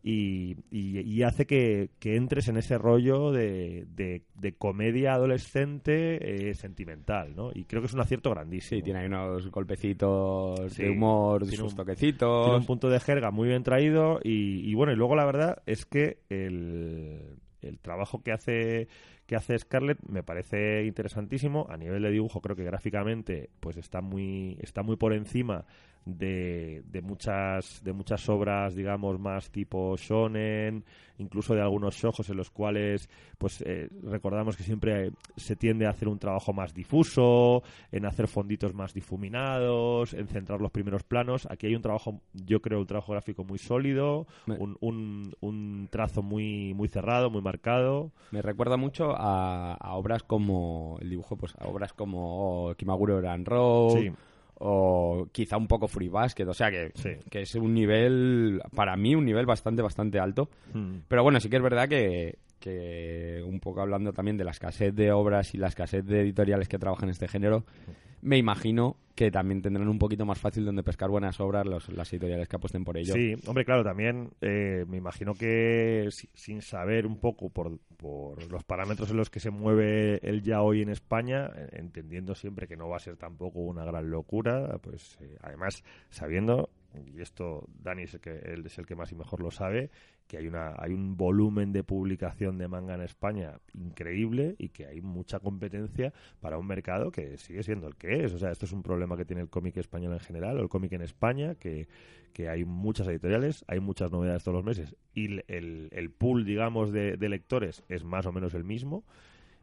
[0.10, 6.50] y, y- y hace que, que entres en ese rollo de, de- de comedia adolescente
[6.50, 7.52] eh, sentimental, ¿no?
[7.54, 8.80] Y creo que es un acierto grandísimo.
[8.80, 12.44] Sí, tiene ahí unos golpecitos Sí, de humor, tiene sus un- toquecitos.
[12.44, 15.62] Tiene un punto de jerga muy bien traído y, y bueno, y luego la verdad
[15.66, 18.88] es que el, el trabajo que hace
[19.28, 21.68] que hace Scarlett me parece interesantísimo.
[21.70, 25.66] A nivel de dibujo creo que gráficamente pues está muy está muy por encima
[26.06, 30.86] de, de muchas de muchas obras digamos más tipo shonen
[31.18, 35.90] incluso de algunos shojos en los cuales pues eh, recordamos que siempre se tiende a
[35.90, 37.62] hacer un trabajo más difuso
[37.92, 41.48] en hacer fonditos más difuminados en centrar los primeros planos.
[41.50, 45.88] Aquí hay un trabajo yo creo un trabajo gráfico muy sólido Me- un, un, un
[45.92, 48.12] trazo muy muy cerrado muy marcado.
[48.32, 53.44] Me recuerda mucho a, a obras como el dibujo, pues a obras como Kimagure Oran
[53.46, 54.12] Road Sí.
[54.60, 57.12] o quizá un poco Free Basket, o sea que, Sí.
[57.30, 60.50] que es un nivel, para mí, un nivel bastante, bastante alto.
[60.74, 61.00] Mm.
[61.08, 64.96] Pero bueno, sí que es verdad que, que un poco hablando también de la escasez
[64.96, 67.66] de obras y la escasez de editoriales que trabajan en este género,
[68.22, 72.12] me imagino que también tendrán un poquito más fácil donde pescar buenas obras los- las
[72.14, 73.14] editoriales que apuesten por ello.
[73.14, 78.52] Sí, hombre, claro, también eh, me imagino que si- sin saber un poco por, por
[78.52, 82.68] los parámetros en los que se mueve el ya hoy en España, eh, entendiendo siempre
[82.68, 86.70] que no va a ser tampoco una gran locura, pues eh, además sabiendo,
[87.12, 89.90] y esto Dani es el, que, él es el que más y mejor lo sabe,
[90.28, 94.86] que hay, una, hay un volumen de publicación de manga en España increíble y que
[94.86, 98.34] hay mucha competencia para un mercado que sigue siendo el que es.
[98.34, 100.70] O sea, esto es un problema que tiene el cómic español en general, o el
[100.70, 101.88] cómic en España, que,
[102.34, 106.92] que hay muchas editoriales, hay muchas novedades todos los meses y el, el- pool, digamos,
[106.92, 109.04] de, de lectores es más o menos el mismo.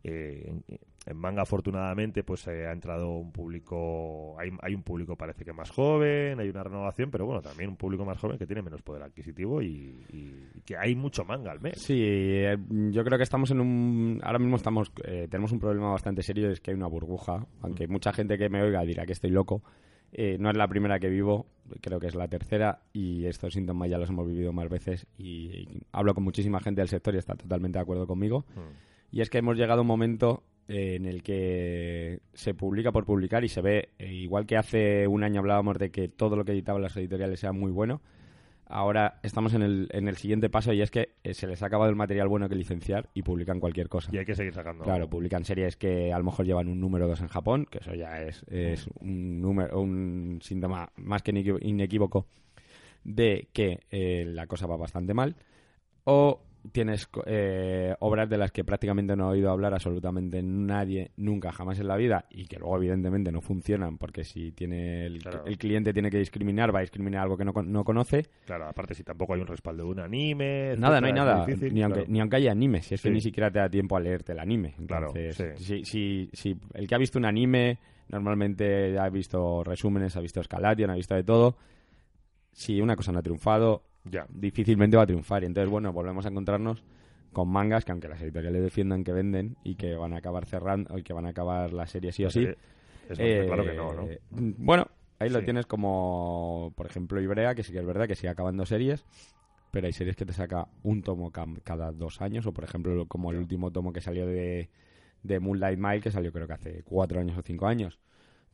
[0.07, 0.63] Eh, en,
[1.07, 5.53] en manga afortunadamente pues eh, ha entrado un público hay, hay un público parece que
[5.53, 8.83] más joven hay una renovación pero bueno también un público más joven que tiene menos
[8.83, 9.67] poder adquisitivo y,
[10.13, 12.57] y- y que hay mucho manga al mes Sí, eh,
[12.91, 14.21] yo creo que estamos en un...
[14.23, 17.87] Ahora mismo estamos eh, tenemos un problema bastante serio, es que hay una burbuja, aunque
[17.89, 19.63] mucha gente que me oiga dirá que estoy loco.
[20.13, 21.47] eh, no es la primera que vivo,
[21.81, 25.25] creo que es la tercera y estos síntomas ya los hemos vivido más veces y,
[25.49, 28.45] y hablo con muchísima gente del sector y está totalmente de acuerdo conmigo.
[28.55, 28.94] Mm.
[29.15, 33.05] Y es que hemos llegado a un momento eh, en el que se publica por
[33.05, 36.45] publicar y se ve, eh, igual que hace un año hablábamos de que todo lo
[36.45, 38.01] que editaban las editoriales era muy bueno,
[38.67, 41.67] ahora estamos en el, en el siguiente paso y es que eh, se les ha
[41.67, 44.11] acabado el material bueno que licenciar y publican cualquier cosa.
[44.13, 44.83] Y hay que seguir sacando.
[44.83, 47.95] Claro, publican series que a lo mejor llevan un número 2 en Japón, que eso
[47.95, 52.27] ya es, es un, número, un síntoma más que inequí- inequívoco
[53.05, 55.37] de que eh, la cosa va bastante mal.
[56.03, 56.41] O
[56.73, 61.79] tienes eh, obras de las que prácticamente no ha oído hablar absolutamente nadie nunca jamás
[61.79, 65.45] en la vida y que luego evidentemente no funcionan porque si tiene el, Claro.
[65.47, 68.95] el cliente tiene que discriminar va a discriminar algo que no, no conoce Claro, aparte
[68.95, 70.75] si tampoco hay un respaldo de un anime...
[70.79, 71.45] Nada, no hay nada.
[71.45, 73.15] difícil, ni, aunque, ni aunque haya anime, si es que Sí.
[73.15, 74.75] ni siquiera te da tiempo a leerte el anime.
[74.87, 75.45] Claro, sí.
[75.57, 80.41] si, si, si el que ha visto un anime normalmente ha visto resúmenes, ha visto
[80.41, 81.57] Escalation, ha visto de todo.
[82.53, 84.27] Si una cosa no ha triunfado, Ya.
[84.31, 85.43] difícilmente va a triunfar.
[85.43, 86.83] Y entonces, bueno, volvemos a encontrarnos
[87.33, 90.97] con mangas que aunque las editoriales defiendan que venden y que van a acabar cerrando
[90.99, 92.41] y que van a acabar la serie sí o sí.
[93.09, 94.03] Está claro que eh, no, ¿no?
[94.31, 94.87] Bueno,
[95.19, 98.65] ahí lo tienes como, por ejemplo, Ibrea, que sí que es verdad que sigue acabando
[98.67, 99.05] series,
[99.71, 103.07] pero hay series que te saca un tomo cada dos años, o por ejemplo, lo-
[103.07, 104.71] como el último tomo que salió de,
[105.23, 107.99] de Moonlight Mile, que salió creo que hace cuatro años o cinco años.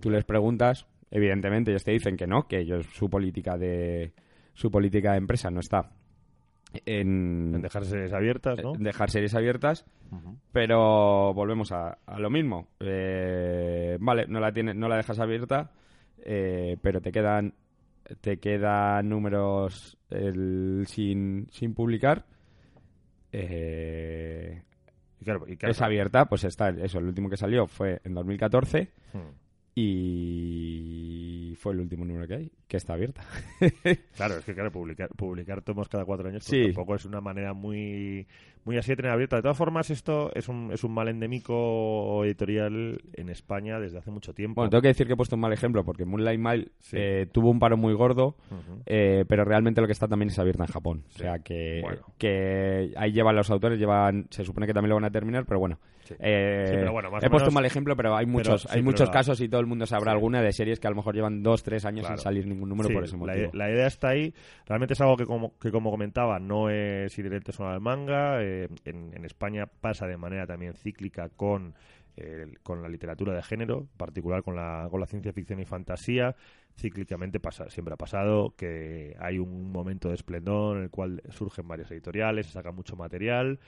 [0.01, 4.13] Tú les preguntas, evidentemente ellos te dicen que no, que ellos su política de
[4.61, 5.91] su política de empresa no está
[6.87, 8.75] en, En dejar series abiertas, ¿no?
[8.75, 9.85] en dejar series abiertas,
[10.53, 12.69] pero volvemos a, a lo mismo.
[12.79, 15.73] Eh, vale, no la tienes, no la dejas abierta,
[16.19, 17.55] eh, pero te quedan
[18.21, 22.25] te quedan números el- sin, sin publicar.
[23.33, 24.63] Eh,
[25.21, 26.99] Y claro, y claro, es abierta, pues está eso.
[26.99, 29.31] El último que salió fue en 2014 Hmm.
[29.75, 33.23] Y fue el último número que hay, que está abierta.
[34.17, 36.67] Claro, es que claro, publicar, publicar tomos cada cuatro años pues, Sí.
[36.73, 38.27] tampoco es una manera muy
[38.65, 39.37] muy así de tener abierta.
[39.37, 44.11] De todas formas, esto es un, es un mal endémico editorial en España desde hace
[44.11, 44.61] mucho tiempo.
[44.61, 46.97] Bueno, tengo que decir que he puesto un mal ejemplo porque Moonlight Mile Sí.
[46.99, 48.37] eh, tuvo un paro muy gordo.
[48.87, 51.05] Eh, pero realmente lo que está también es abierta en Japón.
[51.15, 52.03] O sea que, bueno.
[52.19, 55.59] que ahí llevan los autores, llevan se supone que también lo van a terminar, pero
[55.61, 55.79] bueno.
[56.03, 56.15] Sí.
[56.19, 59.09] Eh, pero bueno, más he puesto menos- un mal ejemplo, pero hay muchos, hay muchos
[59.09, 61.43] la- casos y todo el mundo sabrá alguna de series que a lo mejor llevan
[61.43, 62.17] dos, tres años Claro.
[62.17, 63.51] sin salir ningún número por ese la, motivo.
[63.53, 64.35] la idea está ahí.
[64.67, 68.43] Realmente es algo que, como, que como comentaba, no es inherente solo al manga.
[68.51, 71.75] Eh, en, España pasa de manera también cíclica con,
[72.63, 76.37] con la literatura de género, en particular con la, con la ciencia ficción y fantasía.
[76.77, 81.69] Cíclicamente pasa, siempre ha pasado que hay un momento de esplendor en el cual surgen
[81.69, 83.59] varias editoriales, se saca mucho material.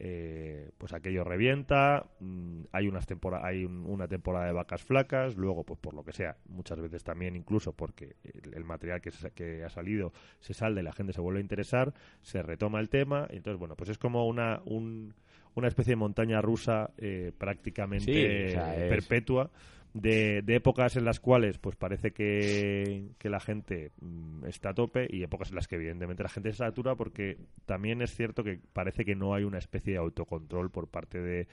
[0.00, 5.36] Eh, pues aquello revienta, mm, hay unas tempora hay un- una temporada de vacas flacas,
[5.36, 9.10] luego pues por lo que sea, muchas veces también incluso porque el, el material que,
[9.10, 12.88] se- que ha salido se salde, la gente se vuelve a interesar, se retoma el
[12.90, 15.14] tema, y entonces bueno, pues es como una un-
[15.54, 19.50] una especie de montaña rusa eh, prácticamente Sí, o sea, es- perpetua
[19.94, 24.74] de, de épocas en las cuales pues parece que, que la gente mm, está a
[24.74, 28.44] tope y épocas en las que evidentemente la gente se satura porque también es cierto
[28.44, 31.48] que parece que no hay una especie de autocontrol por parte de,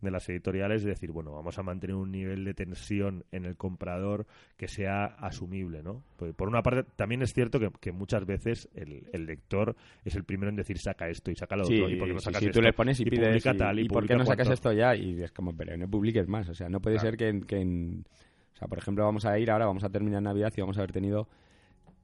[0.00, 3.56] de las editoriales, es decir, bueno, vamos a mantener un nivel de tensión en el
[3.56, 6.02] comprador que sea asumible, ¿no?
[6.16, 10.14] Pues, por una parte, también es cierto que, que muchas veces el, el lector es
[10.14, 12.20] el primero en decir saca esto y saca lo Sí, otro y por qué no
[12.20, 14.16] sacas sí, esto tú les pones y, pides publica y, tal y, ¿y por qué
[14.16, 16.96] no sacas esto ya y es como pero no publiques más o sea no puede
[16.96, 17.10] Claro.
[17.10, 18.04] ser que en, que en-
[18.54, 20.80] o sea por ejemplo vamos a ir ahora vamos a terminar Navidad y vamos a
[20.80, 21.28] haber tenido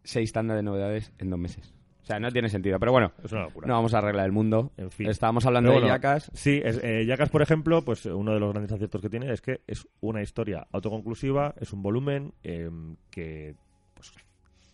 [0.04, 1.74] seis tandas de novedades en dos meses
[2.06, 3.66] o sea no tiene sentido pero bueno Es una locura.
[3.66, 5.08] no vamos a arreglar el mundo En fin.
[5.10, 8.38] estábamos hablando Pero de bueno, Yacas Sí, es, eh, Jackass, por ejemplo, pues uno de
[8.38, 12.70] los grandes aciertos que tiene es que es una historia autoconclusiva, es un volumen eh,
[13.10, 13.56] que
[13.94, 14.12] pues,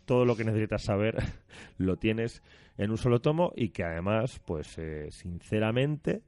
[0.05, 1.17] todo lo que necesitas saber
[1.79, 2.43] lo tienes
[2.77, 6.21] en un solo tomo y que además, pues eh, sinceramente,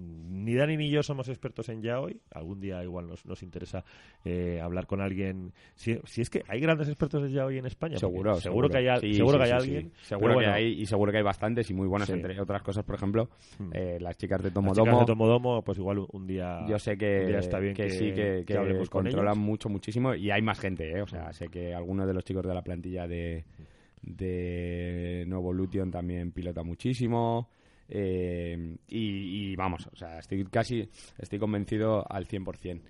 [0.00, 2.20] ni Dani ni yo somos expertos en yaoi.
[2.32, 3.84] Algún día igual nos, nos interesa
[4.24, 5.52] eh, hablar con alguien.
[5.74, 7.98] Si, si es que hay grandes expertos en yaoi en España.
[7.98, 9.92] seguro seguro que hay, Sí, seguro sí, que hay sí, alguien.
[10.02, 12.14] seguro que hay y seguro que hay bastantes y muy buenos Sí.
[12.14, 13.70] entre otras cosas por ejemplo Hmm.
[13.74, 16.64] eh, las chicas de las Tomodomo chicas de Tomodomo, pues igual un día.
[16.68, 19.44] yo sé que, está bien que- sí, que, que que hablemos con controlan ellos.
[19.44, 20.14] mucho, muchísimo.
[20.14, 21.02] Y hay más gente, ¿eh?
[21.02, 23.44] O sea, sé que algunos de los chicos de la plantilla de,
[24.02, 27.48] de Nuevo Lution también pilota muchísimo.
[27.90, 32.80] Eh, y, vamos, o sea, estoy casi, estoy convencido al 100%.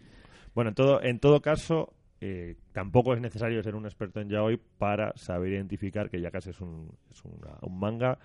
[0.55, 4.61] Bueno, en todo, en todo caso, eh, tampoco es necesario ser un experto en yaoi
[4.79, 8.19] para saber identificar que Jackass es un, es un manga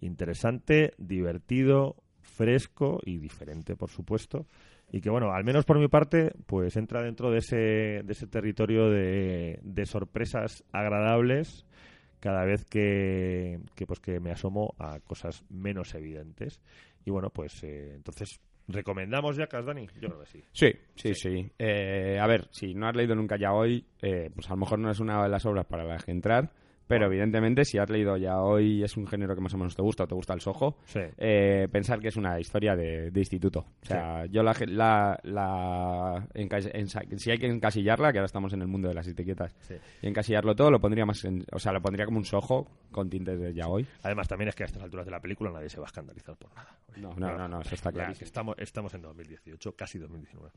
[0.00, 4.46] interesante, divertido, fresco y diferente, por supuesto.
[4.90, 8.26] Y que, bueno, al menos por mi parte, pues entra dentro de ese, de ese
[8.26, 11.66] territorio de, de sorpresas agradables
[12.22, 16.60] cada vez que, que, pues que me asomo a cosas menos evidentes.
[17.04, 19.88] Y bueno, pues eh, entonces, ¿recomendamos Jackass, Dani?
[20.00, 20.44] Yo creo que sí.
[20.52, 21.50] Sí, sí, sí.
[21.58, 24.78] Eh, a ver, si no has leído nunca ya hoy, eh, pues a lo mejor
[24.78, 26.52] no es una de las obras para las que entrar,
[26.86, 29.82] Pero evidentemente, si has leído ya hoy, es un género que más o menos te
[29.82, 31.00] gusta o te gusta el sojo, Sí.
[31.16, 33.60] eh, pensar que es una historia de, de instituto.
[33.82, 36.26] O sea, yo la, la, la
[37.16, 39.74] si hay que encasillarla, que ahora estamos en el mundo de las etiquetas, Sí.
[40.02, 43.08] y encasillarlo todo, lo pondría más en- o sea, lo pondría como un sojo con
[43.08, 43.86] tintes de ya hoy.
[44.02, 46.36] Además, también es que a estas alturas de la película nadie se va a escandalizar
[46.36, 46.76] por nada.
[46.96, 50.50] No, no, no, no, eso está que estamos, estamos en 2018, casi 2019.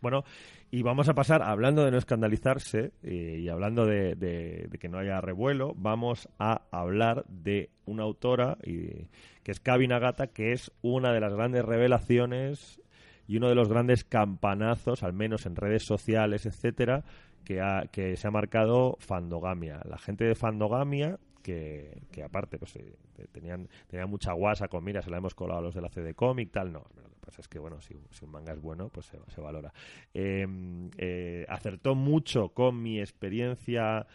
[0.00, 0.24] Bueno,
[0.70, 4.98] y vamos a pasar, hablando de no escandalizarse eh, y hablando de, de- que no
[4.98, 9.06] haya revuelo, vamos a hablar de una autora y,
[9.42, 12.80] que es Kabi Nagata, que es una de las grandes revelaciones
[13.28, 17.04] y uno de los grandes campanazos, al menos en redes sociales, etcétera,
[17.44, 19.80] que, ha- que se ha marcado Fandogamia.
[19.84, 22.96] La gente de Fandogamia, que, que aparte pues eh,
[23.32, 26.14] tenían, tenían mucha guasa con, mira, se la hemos colado a los de la CD
[26.14, 26.80] Comic, tal, no.
[26.96, 29.40] Lo que pasa es que, bueno, si, si un manga es bueno, pues se, se
[29.40, 29.72] valora.
[30.14, 30.46] Eh,
[30.98, 34.06] eh, acertó mucho con mi experiencia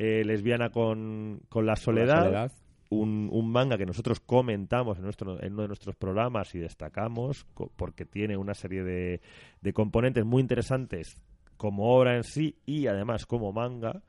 [0.00, 2.24] eh, lesbiana con, con la soledad.
[2.24, 2.52] soledad.
[2.90, 7.46] Un, un manga que nosotros comentamos en, nuestro, en uno de nuestros programas y destacamos
[7.76, 9.20] porque tiene una serie de,
[9.60, 11.20] de componentes muy interesantes
[11.58, 14.02] como obra en sí y además como manga.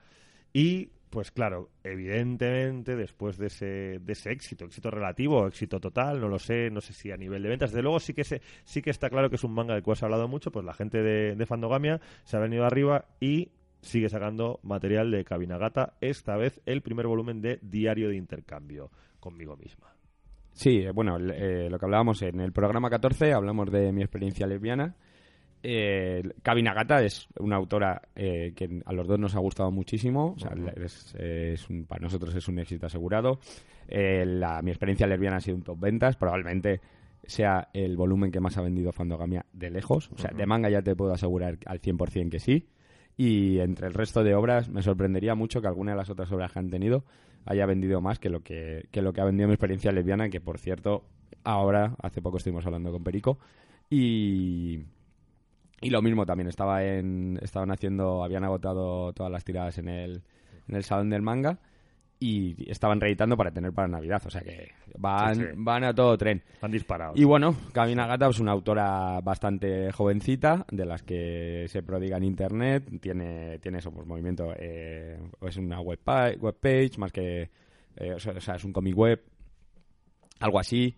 [0.54, 6.28] Y pues claro, evidentemente después de ese, de ese éxito, éxito relativo, éxito total, no
[6.28, 8.82] lo sé, no sé si a nivel de ventas, desde luego sí que se, sí
[8.82, 10.74] que está claro que es un manga del cual se ha hablado mucho, pues la
[10.74, 16.36] gente de, de Fandogamia se ha venido arriba y sigue sacando material de Kabinagata, esta
[16.38, 19.88] vez el primer volumen de Diario de Intercambio conmigo misma.
[20.52, 24.46] Sí, eh, bueno, eh, lo que hablábamos en el programa 14, hablamos de mi experiencia
[24.46, 24.96] lesbiana.
[25.62, 30.34] Eh, Kabi Nagata es una autora eh, que a los dos nos ha gustado muchísimo.
[30.36, 30.52] O sea,
[30.84, 33.40] es- es un- para nosotros es un éxito asegurado.
[33.88, 36.16] Eh, la- mi experiencia lesbiana ha sido un top ventas.
[36.16, 36.80] Probablemente
[37.26, 40.10] sea el volumen que más ha vendido Fandogamia de lejos.
[40.14, 42.68] O sea, de manga ya te puedo asegurar al 100% que sí.
[43.18, 46.54] Y entre el resto de obras, me sorprendería mucho que alguna de las otras obras
[46.54, 47.04] que han tenido
[47.46, 50.40] haya vendido más que lo que, que lo que ha vendido mi experiencia lesbiana, que
[50.40, 51.04] por cierto,
[51.44, 53.38] ahora, hace poco estuvimos hablando con Perico.
[53.90, 54.80] Y,
[55.82, 60.22] y lo mismo también, estaba en, estaban haciendo, habían agotado todas las tiradas en el,
[60.68, 61.60] en el salón del manga
[62.22, 64.22] y estaban reeditando para tener para Navidad.
[64.26, 65.48] O sea que van, Sí, sí.
[65.56, 66.44] van a todo tren.
[66.62, 67.14] Han disparado.
[67.16, 72.26] Y bueno, Camina Gata es una autora bastante jovencita, de las que se prodiga en
[72.26, 76.00] internet, tiene, tiene eso, pues movimiento, eh, es una web,
[76.40, 77.50] webpage, más que,
[77.96, 79.22] eh, o sea, es un comic web,
[80.40, 80.96] algo así.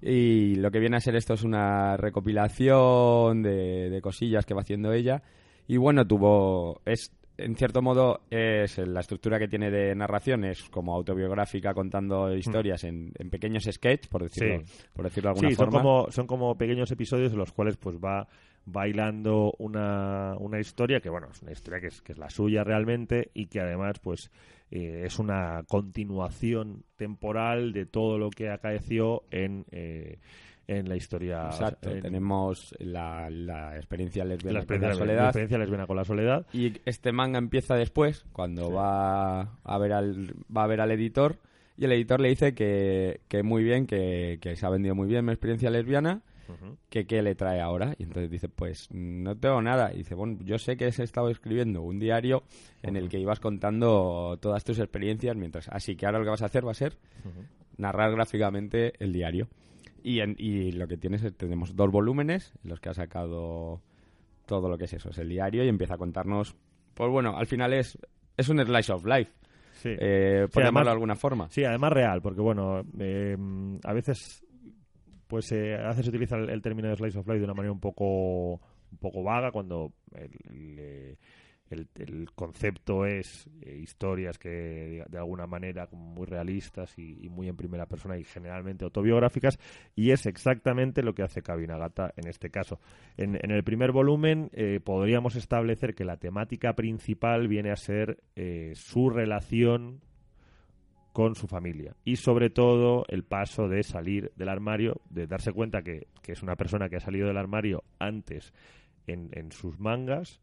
[0.00, 4.60] Y lo que viene a ser esto es una recopilación de, de cosillas que va
[4.62, 5.22] haciendo ella.
[5.66, 6.80] Y bueno, tuvo.
[6.84, 12.34] Es, en cierto modo, es la estructura que tiene de narración, es como autobiográfica contando
[12.34, 14.72] historias en, en pequeños sketches, por decirlo, Sí.
[14.94, 15.82] por decirlo de alguna Sí, son forma.
[15.82, 18.26] como, son como pequeños episodios en los cuales pues va
[18.66, 22.64] bailando una, una historia que, bueno, es una historia que es, que es la suya
[22.64, 24.30] realmente y que además pues
[24.70, 30.18] eh, es una continuación temporal de todo lo que acaeció en, eh,
[30.66, 31.44] en la historia.
[31.46, 35.26] Exacto, en- tenemos la, la experiencia en lesbiana la con experiencia, la la soledad.
[35.26, 36.46] experiencia lesbiana con la soledad.
[36.52, 38.72] Y este manga empieza después, cuando Sí.
[38.74, 41.38] va a ver al va a ver al editor
[41.78, 45.06] y el editor le dice que, que muy bien, que, que se ha vendido muy
[45.06, 46.22] bien mi experiencia lesbiana,
[46.88, 47.94] Que qué le trae ahora.
[47.98, 49.92] Y entonces dice, pues no tengo nada.
[49.92, 52.42] Y dice, bueno, yo sé que has estado escribiendo un diario
[52.82, 56.42] en el que ibas contando todas tus experiencias, mientras así que ahora lo que vas
[56.42, 56.96] a hacer va a ser
[57.76, 59.48] narrar gráficamente el diario.
[60.02, 63.82] Y, en- y lo que tienes es, tenemos dos volúmenes en los que ha sacado
[64.46, 66.54] todo lo que es eso, es el diario y empieza a contarnos,
[66.94, 67.98] pues bueno, al final es,
[68.36, 69.32] es un slice of life,
[69.72, 69.88] Sí.
[69.98, 71.48] eh, por Sí, llamarlo además- de alguna forma.
[71.50, 73.36] Sí, además real, porque bueno, eh,
[73.82, 74.44] a veces
[75.26, 77.72] pues eh, a veces se utiliza el, término de slice of life de una manera
[77.72, 81.16] un poco un poco vaga cuando el,
[81.70, 87.56] el, concepto es eh, historias que de, alguna manera muy realistas y, y muy en
[87.56, 89.58] primera persona y generalmente autobiográficas
[89.94, 92.78] y es exactamente lo que hace Kabinagata en este caso.
[93.16, 98.18] En, en el primer volumen eh, podríamos establecer que la temática principal viene a ser
[98.36, 100.00] eh, su relación
[101.16, 101.96] con su familia.
[102.04, 106.42] Y sobre todo el paso de salir del armario, de darse cuenta que, que es
[106.42, 108.52] una persona que ha salido del armario antes
[109.06, 110.42] en, en sus mangas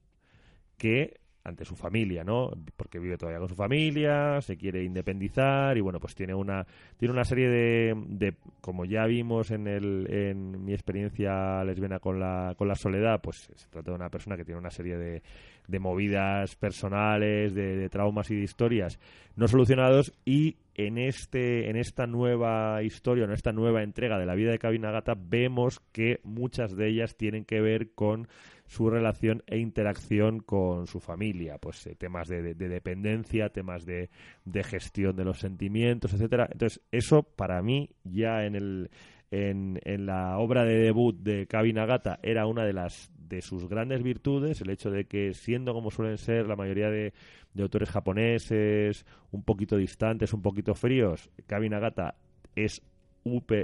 [0.80, 2.52] que ante su familia, ¿no?
[2.78, 6.66] Porque vive todavía con su familia, se quiere independizar y bueno, pues tiene una
[6.98, 12.20] tiene una serie de, de como ya vimos en el en mi experiencia lesbiana con
[12.20, 15.22] la con la soledad, pues se trata de una persona que tiene una serie de,
[15.68, 19.00] de movidas personales, de, de traumas y de historias
[19.36, 24.36] no solucionados y en este en esta nueva historia, en esta nueva entrega de la
[24.36, 28.28] vida de Kabinagata vemos que muchas de ellas tienen que ver con
[28.74, 34.10] su relación e interacción con su familia, pues eh, temas de, dependencia, temas de,
[34.46, 36.50] de, gestión de los sentimientos, etcétera.
[36.52, 38.90] Entonces, eso para mí ya en el
[39.30, 44.62] en, la obra de debut de Kabinagata era una de las de sus grandes virtudes,
[44.62, 47.14] el hecho de que siendo como suelen ser la mayoría de,
[47.54, 52.16] de autores japoneses, un poquito distantes, un poquito fríos, Kabinagata
[52.56, 52.82] es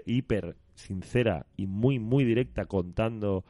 [0.05, 3.43] hiper sincera y muy, muy directa contando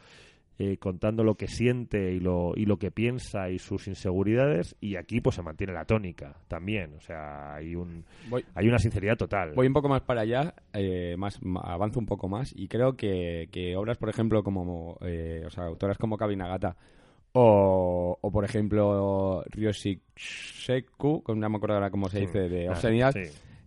[0.62, 4.98] eh, contando lo que siente y lo, y lo que piensa y sus inseguridades y
[4.98, 6.96] aquí pues se mantiene la tónica también.
[6.98, 8.04] O sea hay un
[8.54, 9.54] hay una sinceridad total.
[9.56, 13.48] voy un poco más para allá eh, más avanzo un poco más y creo que,
[13.78, 16.76] obras por ejemplo como eh, o sea autoras como Kabinagata
[17.32, 23.14] o, o por ejemplo Ryoshik-seku, no me acuerdo ahora cómo se dice, de ah, obscenidad,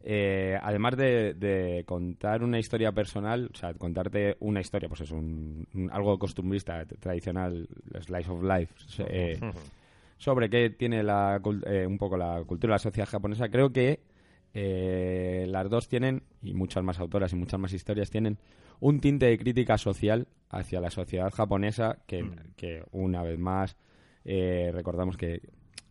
[0.05, 5.67] eh, además de, contar una historia personal, o sea, contarte una historia, pues es un,
[5.93, 7.69] algo costumbrista, tradicional,
[8.01, 8.75] slice of life,
[9.09, 9.39] eh,
[10.17, 14.01] sobre qué tiene la, eh, un poco la cultura, la sociedad japonesa, creo que
[14.55, 18.39] las dos tienen, y muchas más autoras y muchas más historias tienen,
[18.81, 22.37] un tinte de crítica social hacia la sociedad japonesa que, mm.
[22.57, 23.77] que una vez más,
[24.25, 25.41] recordamos que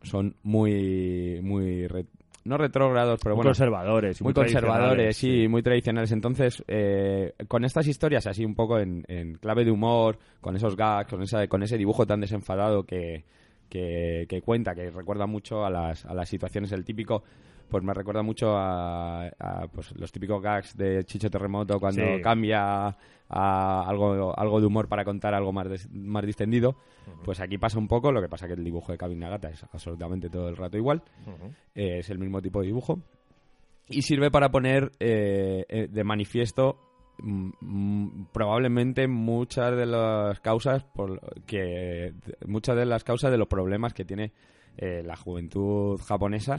[0.03, 1.87] son muy, muy
[2.43, 4.21] no retrógrados, pero muy conservadores.
[4.21, 6.11] Muy, conservadores, sí, muy tradicionales.
[6.11, 9.03] Entonces, eh, con estas historias así un poco en,
[9.39, 13.23] clave de humor, con esos gags, con, esa, con ese dibujo tan desenfadado que,
[13.69, 17.23] que, cuenta, que recuerda mucho a las, a las situaciones, el típico
[17.71, 19.31] pues me recuerda mucho a,
[19.73, 22.95] pues, los típicos gags de Chicho Terremoto cuando cambia
[23.29, 26.75] a algo, algo de humor para contar algo más, más distendido.
[27.23, 29.63] Pues aquí pasa un poco, lo que pasa que el dibujo de Kevin Nagata es
[29.63, 31.01] absolutamente todo el rato igual.
[31.73, 32.99] Eh, es el mismo tipo de dibujo.
[33.87, 36.77] Y sirve para poner eh, eh, de manifiesto
[37.19, 42.13] mm, mm, probablemente muchas de las causas por que
[42.45, 44.33] muchas de las causas de los problemas que tiene
[44.77, 46.55] eh, la juventud japonesa,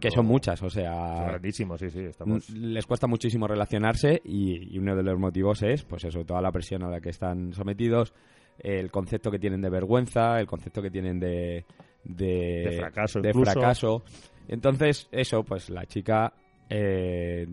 [0.00, 1.38] que son muchas, o sea...
[1.42, 2.48] sí, sí, estamos...
[2.50, 6.82] Les cuesta muchísimo relacionarse y, uno de los motivos es, pues eso, toda la presión
[6.84, 8.14] a la que están sometidos,
[8.58, 11.64] el concepto que tienen de vergüenza, el concepto que tienen de...
[12.02, 14.04] De, fracaso, de fracaso.
[14.48, 16.32] Entonces, eso, pues la chica...
[16.72, 17.44] Eh,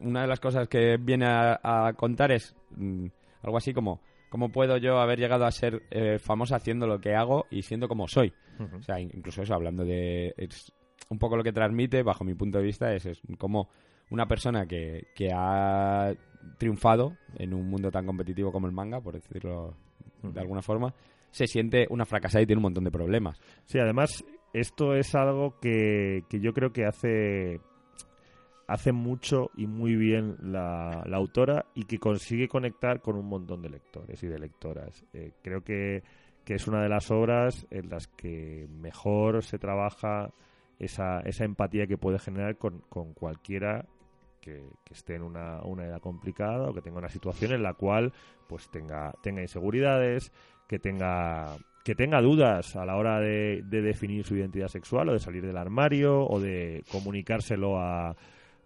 [0.00, 3.06] una de las cosas que viene a, contar es mm,
[3.42, 7.16] algo así como ¿Cómo puedo yo haber llegado a ser eh, famosa haciendo lo que
[7.16, 8.32] hago y siendo como soy?
[8.60, 10.34] O sea, incluso eso, hablando de...
[11.08, 13.68] un poco lo que transmite, bajo mi punto de vista, es, es como
[14.10, 16.12] una persona que, que ha
[16.58, 19.74] triunfado en un mundo tan competitivo como el manga, por decirlo
[20.22, 20.94] de alguna forma,
[21.30, 23.40] se siente una fracasada y tiene un montón de problemas.
[23.64, 27.60] Sí, además, esto es algo que, que yo creo que hace
[28.70, 33.68] hace mucho y muy bien la, autora y que consigue conectar con un montón de
[33.68, 35.04] lectores y de lectoras.
[35.12, 36.04] Eh, creo que,
[36.46, 40.32] es una de las obras en las que mejor se trabaja
[40.78, 43.86] esa, esa empatía que puede generar con, con cualquiera
[44.40, 48.12] que, esté en una, una, edad complicada o que tenga una situación en la cual
[48.48, 50.32] pues tenga, tenga inseguridades,
[50.66, 55.18] que tenga que tenga dudas a la hora de definir su identidad sexual o de
[55.18, 58.14] salir del armario o de comunicárselo a,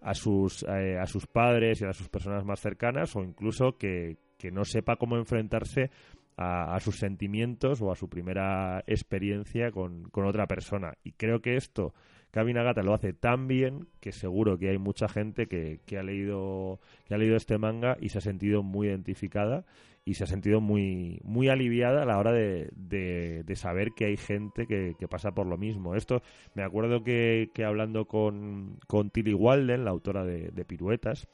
[0.05, 4.19] a sus, eh, a sus padres y a sus personas más cercanas o incluso que,
[4.53, 5.91] no sepa cómo enfrentarse
[6.37, 10.95] a, sus sentimientos o a su primera experiencia con, otra persona.
[11.05, 11.95] Y creo que esto
[12.31, 16.81] Kabinagata lo hace tan bien que seguro que hay mucha gente que, que, ha leído
[17.07, 19.65] que ha leído este manga y se ha sentido muy identificada
[20.05, 24.17] y se ha sentido muy, muy aliviada a la hora de, de, saber que hay
[24.17, 25.95] gente que, pasa por lo mismo.
[25.95, 26.23] Esto,
[26.55, 31.27] me acuerdo que, que hablando con, con Tilly Walden, la autora de, de Piruetas,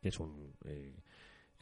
[0.00, 0.54] que es un...
[0.64, 1.01] Eh,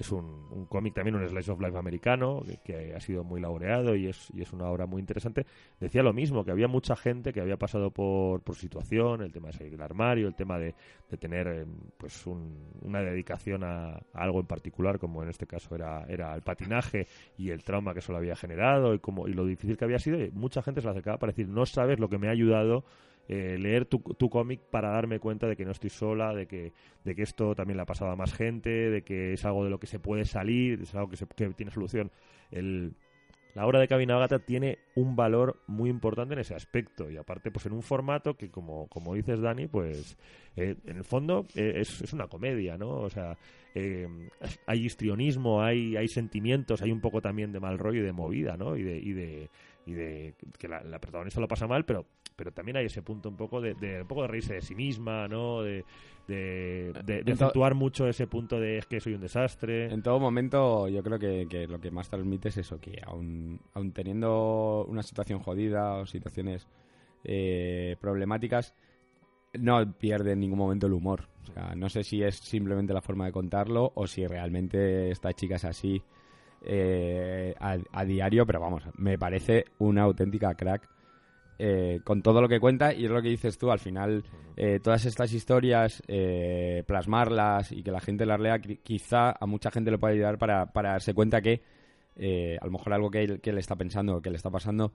[0.00, 4.06] es un, cómic también, un slice of life americano, que, ha sido muy laureado y
[4.06, 5.46] es, y es una obra muy interesante.
[5.78, 9.48] Decía lo mismo, que había mucha gente que había pasado por, por situación, el tema
[9.48, 10.74] de salir del armario, el tema de,
[11.10, 11.66] de tener eh,
[11.98, 17.06] pues una dedicación a, algo en particular, como en este caso era, era el patinaje
[17.36, 19.98] y el trauma que eso le había generado y, como, y lo difícil que había
[19.98, 20.18] sido.
[20.18, 22.84] Y mucha gente se lo acercaba para decir, no sabes lo que me ha ayudado
[23.32, 26.72] eh, leer tu, tu cómic para darme cuenta de que no estoy sola, de que,
[27.04, 29.70] de que esto también le ha pasado a más gente, de que es algo de
[29.70, 32.10] lo que se puede salir, es algo que, se, que tiene solución.
[32.50, 32.96] El,
[33.54, 37.66] la obra de Kabinagata tiene un valor muy importante en ese aspecto y aparte pues
[37.66, 40.18] en un formato que como, como dices Dani pues
[40.56, 43.38] eh, en el fondo eh, es, es, una comedia no o sea
[44.66, 48.56] hay histrionismo hay hay sentimientos hay un poco también de mal rollo y de movida
[48.56, 49.50] no y de y de,
[49.86, 52.06] y de que la protagonista lo pasa mal pero
[52.40, 54.74] pero también hay ese punto un poco de, de un poco de reírse de sí
[54.74, 55.60] misma, ¿no?
[55.60, 55.84] De,
[56.26, 59.92] de, de, acentuar mucho ese punto de es que soy un desastre.
[59.92, 63.60] En todo momento, yo creo que, que lo que más transmite es eso, que aún,
[63.74, 66.66] aún teniendo una situación jodida o situaciones
[67.24, 68.74] eh, problemáticas,
[69.58, 71.28] no pierde en ningún momento el humor.
[71.42, 75.34] O sea, no sé si es simplemente la forma de contarlo o si realmente esta
[75.34, 76.02] chica es así
[76.62, 80.88] eh, a, a diario, pero vamos, me parece una auténtica crack.
[81.62, 84.24] Eh, con todo lo que cuenta y es lo que dices tú, al final
[84.56, 89.44] eh, todas estas historias, eh, plasmarlas y que la gente las lea, qui- quizá a
[89.46, 91.60] mucha gente le puede ayudar para, para darse cuenta que
[92.16, 94.92] eh, a lo mejor algo que él, que él está pensando que le está pasando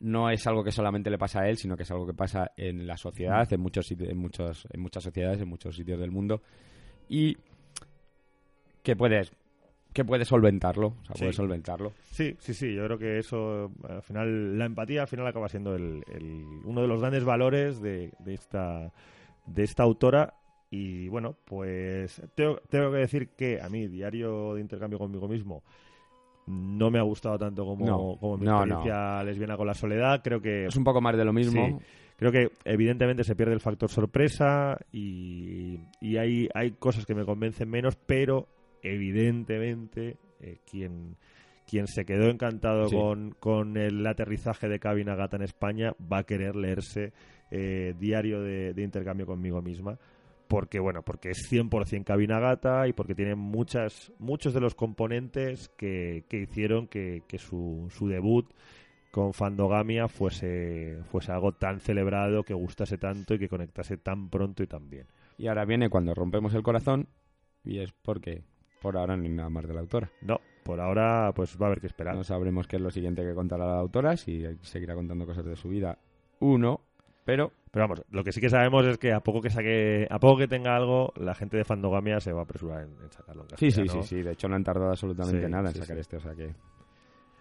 [0.00, 2.50] no es algo que solamente le pasa a él, sino que es algo que pasa
[2.56, 6.42] en la sociedad, en muchos en muchos en muchas sociedades, en muchos sitios del mundo
[7.08, 7.36] y
[8.82, 9.32] que puedes
[9.94, 11.20] que puedes solventarlo, o sea, Sí.
[11.20, 11.92] puedes solventarlo.
[12.10, 15.74] Sí, sí, sí, yo creo que eso, al final, la empatía al final acaba siendo
[15.74, 18.92] el, el- uno de los grandes valores de, de esta,
[19.46, 20.34] de esta autora.
[20.70, 25.62] Y bueno, pues tengo, tengo que decir que a mí, diario de intercambio conmigo mismo,
[26.46, 30.20] no me ha gustado tanto como, No, como mi no, experiencia lesbiana con la soledad.
[30.22, 31.78] Creo que Es un poco más de lo mismo.
[31.78, 31.84] Sí.
[32.16, 37.24] Creo que evidentemente se pierde el factor sorpresa y, y hay, hay cosas que me
[37.24, 38.46] convencen menos, pero
[38.84, 41.16] evidentemente eh, quien,
[41.68, 42.96] quien se quedó encantado Sí.
[42.96, 47.12] con, con el aterrizaje de Cabina Gata en España va a querer leerse
[47.50, 49.98] eh, Diario de, de Intercambio conmigo misma.
[50.46, 55.70] Porque, bueno, porque es 100% Cabina Gata y porque tiene muchas, muchos de los componentes
[55.70, 58.46] que, que hicieron que, que su, su debut
[59.10, 64.62] con Fandogamia fuese, fuese algo tan celebrado, que gustase tanto y que conectase tan pronto
[64.62, 65.06] y tan bien.
[65.38, 67.08] Y ahora viene cuando rompemos el corazón
[67.64, 68.42] y es porque
[68.84, 70.10] por ahora hay nada más de la autora.
[70.20, 72.14] No, por ahora pues va a haber que esperar.
[72.14, 75.56] No sabremos qué es lo siguiente que contará la autora, si seguirá contando cosas de
[75.56, 75.98] su vida.
[76.40, 76.80] Uno,
[77.24, 80.18] pero Pero vamos, lo que sí que sabemos es que a poco que saque, a
[80.18, 83.46] poco que tenga algo, la gente de Fandogamia se va a apresurar en, en sacarlo
[83.50, 84.22] en sí, sí, sí, sí.
[84.22, 86.00] De hecho no han tardado absolutamente Sí, nada en sí, sacar sí.
[86.02, 86.54] este, o sea que...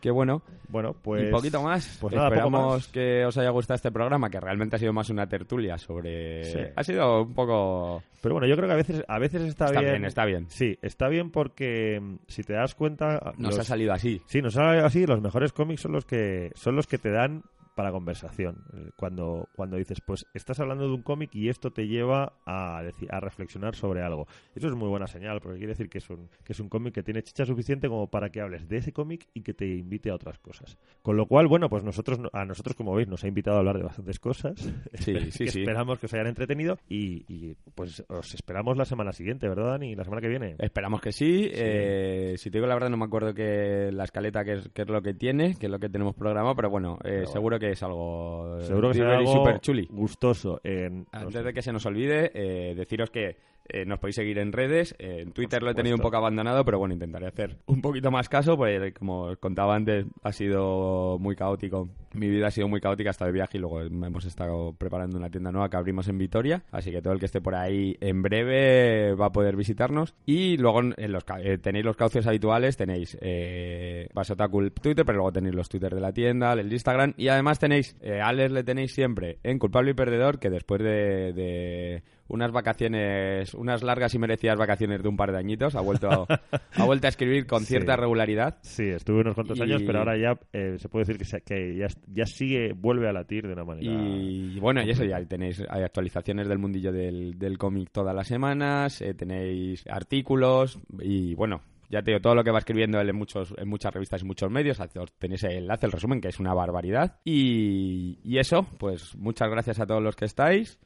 [0.03, 0.41] Qué bueno.
[0.67, 1.29] Bueno, pues...
[1.29, 1.97] y poquito más.
[2.01, 2.87] pues nada, Esperamos más.
[2.89, 6.43] que os haya gustado este programa, que realmente ha sido más una tertulia sobre...
[6.43, 6.59] Sí.
[6.75, 8.03] Ha sido un poco...
[8.21, 9.91] Pero bueno, yo creo que a veces, a veces está, Está bien.
[9.93, 10.45] bien, está bien.
[10.49, 13.33] Sí, está bien porque mm, si te das cuenta...
[13.37, 14.21] Nos los- ha salido así.
[14.25, 15.05] Sí, nos ha salido así.
[15.05, 17.43] Los mejores cómics son los que son los que te dan
[17.75, 18.63] para conversación.
[18.73, 22.81] Eh, Cuando, cuando dices, pues estás hablando de un cómic y esto te lleva a,
[22.83, 24.27] deci- a reflexionar sobre algo.
[24.55, 26.93] Eso es muy buena señal, porque quiere decir que es un, que es un cómic
[26.93, 30.09] que tiene chicha suficiente como para que hables de ese cómic y que te invite
[30.09, 30.77] a otras cosas.
[31.01, 33.77] Con lo cual, bueno, pues nosotros, a nosotros, como veis, nos ha invitado a hablar
[33.77, 34.55] de bastantes cosas.
[34.93, 35.59] Sí, sí, que sí.
[35.61, 39.95] Esperamos que os hayan entretenido y, y, pues os esperamos la semana siguiente, ¿verdad, Dani?
[39.95, 40.55] La semana que viene.
[40.59, 41.49] Esperamos que sí.
[41.51, 44.83] Eh, si te digo la verdad, no me acuerdo que la escaleta qué es, qué
[44.83, 47.25] es lo que tiene, qué es lo que tenemos programado, pero bueno, eh, bueno.
[47.27, 49.87] seguro que es algo Seguro que será divertido y algo super chuli.
[49.89, 50.61] gustoso.
[50.63, 51.43] En, no Antes sé.
[51.43, 54.95] de que se nos olvide, eh, deciros que eh, nos podéis seguir en redes.
[54.99, 58.11] Eh, en Twitter lo he tenido un poco abandonado, pero bueno, intentaré hacer un poquito
[58.11, 61.89] más caso, porque como os contaba antes, ha sido muy caótico.
[62.13, 65.29] Mi vida ha sido muy caótica hasta el viaje y luego hemos estado preparando una
[65.29, 66.63] tienda nueva que abrimos en Vitoria.
[66.71, 70.13] Así que todo el que esté por ahí en breve va a poder visitarnos.
[70.25, 75.31] Y luego en los, eh, tenéis los cauces habituales, tenéis eh, Basotaku Twitter, pero luego
[75.31, 77.13] tenéis los Twitter de la tienda, el Instagram.
[77.17, 80.81] Y además tenéis, eh, a Alex le tenéis siempre en Culpable y Perdedor, que después
[80.81, 82.03] de, de
[82.33, 86.25] unas vacaciones, unas largas y merecidas vacaciones de un par de añitos, ha vuelto,
[86.73, 87.67] ha vuelto a escribir con Sí.
[87.67, 88.57] cierta regularidad.
[88.61, 91.41] Sí, estuve unos cuantos Y- años, pero ahora ya eh, se puede decir que, se-
[91.41, 93.91] que ya, ya sigue, vuelve a latir de una manera.
[93.91, 98.27] Y bueno, y eso ya tenéis hay actualizaciones del mundillo del, del cómic todas las
[98.27, 103.09] semanas, eh, tenéis artículos y bueno, ya te digo, todo lo que va escribiendo él
[103.09, 104.79] en, muchos, en muchas revistas y muchos medios,
[105.19, 107.19] tenéis el enlace, el resumen, que es una barbaridad.
[107.23, 110.79] Y, y eso, pues muchas gracias a todos los que estáis.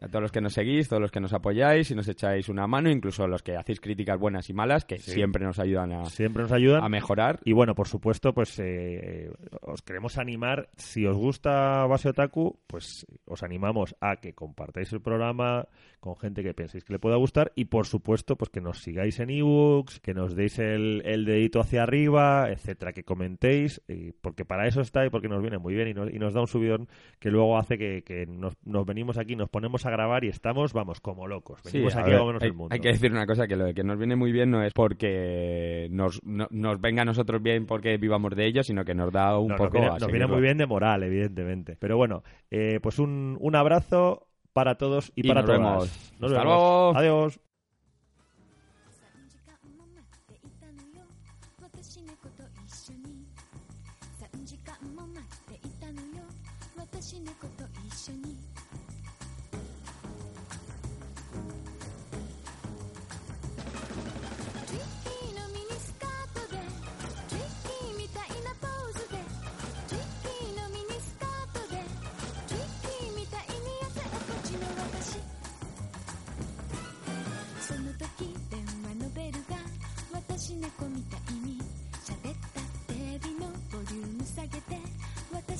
[0.00, 2.66] A todos los que nos seguís, todos los que nos apoyáis y nos echáis una
[2.66, 5.12] mano, incluso los que hacéis críticas buenas y malas, que Sí.
[5.12, 6.84] siempre nos ayudan a, Siempre nos ayudan.
[6.84, 7.40] a mejorar.
[7.44, 9.30] Y bueno, por supuesto, pues eh,
[9.62, 10.68] os queremos animar.
[10.76, 15.66] Si os gusta Base Otaku, pues os animamos a que compartáis el programa
[16.00, 17.52] con gente que penséis que le pueda gustar.
[17.54, 21.60] Y por supuesto, pues que nos sigáis en ebooks, que nos deis el, el dedito
[21.60, 25.74] hacia arriba, etcétera, que comentéis, y porque para eso está y porque nos viene muy
[25.74, 26.88] bien y nos, y nos da un subidón
[27.18, 30.72] que luego hace que, que nos, nos venimos aquí, nos ponemos a grabar y estamos,
[30.72, 31.60] vamos, como locos.
[31.64, 32.72] Venimos aquí ver, hay, el mundo.
[32.74, 35.88] hay que decir una cosa, que lo que nos viene muy bien no es porque
[35.90, 39.38] nos, no- nos venga a nosotros bien porque vivamos de ello, sino que nos da
[39.38, 41.76] un No, poco nos viene, a nos viene muy bien de moral, evidentemente.
[41.78, 44.27] Pero bueno, eh, pues un, un abrazo
[44.58, 45.60] para todos y, Y para nos todas.
[45.60, 45.84] vemos.
[46.18, 46.44] Nos Hasta vemos.
[46.44, 46.92] luego.
[46.96, 47.40] Adiós.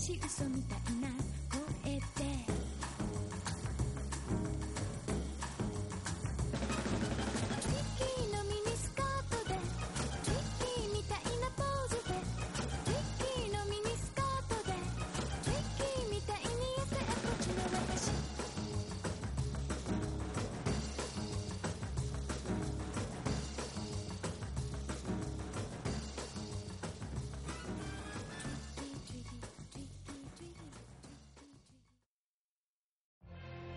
[0.08, 0.57] cheating some